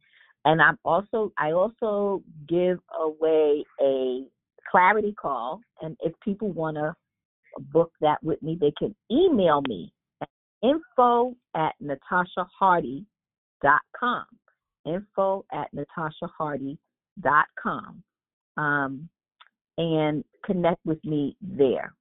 And 0.44 0.60
I'm 0.62 0.78
also 0.84 1.32
I 1.38 1.52
also 1.52 2.22
give 2.48 2.78
away 2.98 3.64
a 3.80 4.24
clarity 4.70 5.12
call. 5.12 5.60
And 5.80 5.96
if 6.00 6.12
people 6.20 6.52
want 6.52 6.76
to 6.76 6.94
book 7.72 7.92
that 8.00 8.22
with 8.22 8.42
me, 8.42 8.56
they 8.60 8.72
can 8.78 8.94
email 9.10 9.62
me 9.66 9.92
at 10.20 10.28
info 10.62 11.34
at 11.54 11.74
nataschahardee.com 11.82 14.26
info 14.88 15.44
at 15.52 15.68
nataschahardee.com 15.74 18.02
um, 18.56 19.08
and 19.78 20.24
connect 20.44 20.84
with 20.84 21.02
me 21.04 21.36
there. 21.40 21.94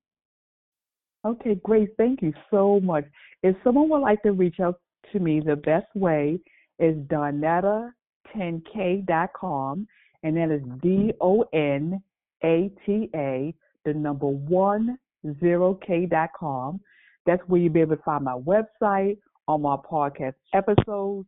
Okay, 1.26 1.56
great. 1.64 1.90
Thank 1.98 2.22
you 2.22 2.32
so 2.50 2.80
much. 2.80 3.06
If 3.44 3.56
someone 3.64 3.90
would 3.90 4.02
like 4.02 4.24
to 4.24 4.32
reach 4.32 4.60
out 4.60 4.80
to 5.12 5.20
me, 5.20 5.40
the 5.40 5.56
best 5.56 5.86
way 5.96 6.40
is 6.80 6.96
donata10k.com, 7.08 9.88
and 10.24 10.38
that 10.38 10.52
is 10.52 10.64
D 10.82 11.14
O 11.22 11.46
N 11.54 12.02
A 12.44 12.72
T 12.86 13.10
A, 13.16 13.54
the 13.86 13.94
number 13.94 14.28
one 14.28 14.98
zero 15.40 15.80
k.com. 15.86 16.80
That's 17.26 17.42
where 17.48 17.60
you'll 17.60 17.74
be 17.74 17.82
able 17.82 17.98
to 17.98 18.04
find 18.04 18.24
my 18.24 18.38
website, 18.38 19.18
all 19.48 19.58
my 19.58 19.76
podcast 19.76 20.36
episodes, 20.54 21.28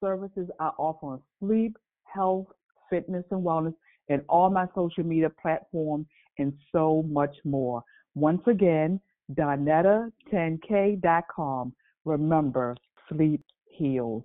services 0.00 0.48
I 0.60 0.68
offer 0.78 1.06
on 1.06 1.20
sleep, 1.40 1.76
health, 2.04 2.46
fitness, 2.90 3.24
and 3.30 3.44
wellness, 3.44 3.74
and 4.08 4.22
all 4.28 4.50
my 4.50 4.66
social 4.74 5.04
media 5.04 5.30
platforms, 5.30 6.06
and 6.38 6.52
so 6.72 7.04
much 7.08 7.36
more. 7.44 7.84
Once 8.14 8.42
again, 8.46 9.00
Donata10k.com. 9.34 11.72
Remember, 12.04 12.76
sleep 13.10 13.42
heals. 13.66 14.22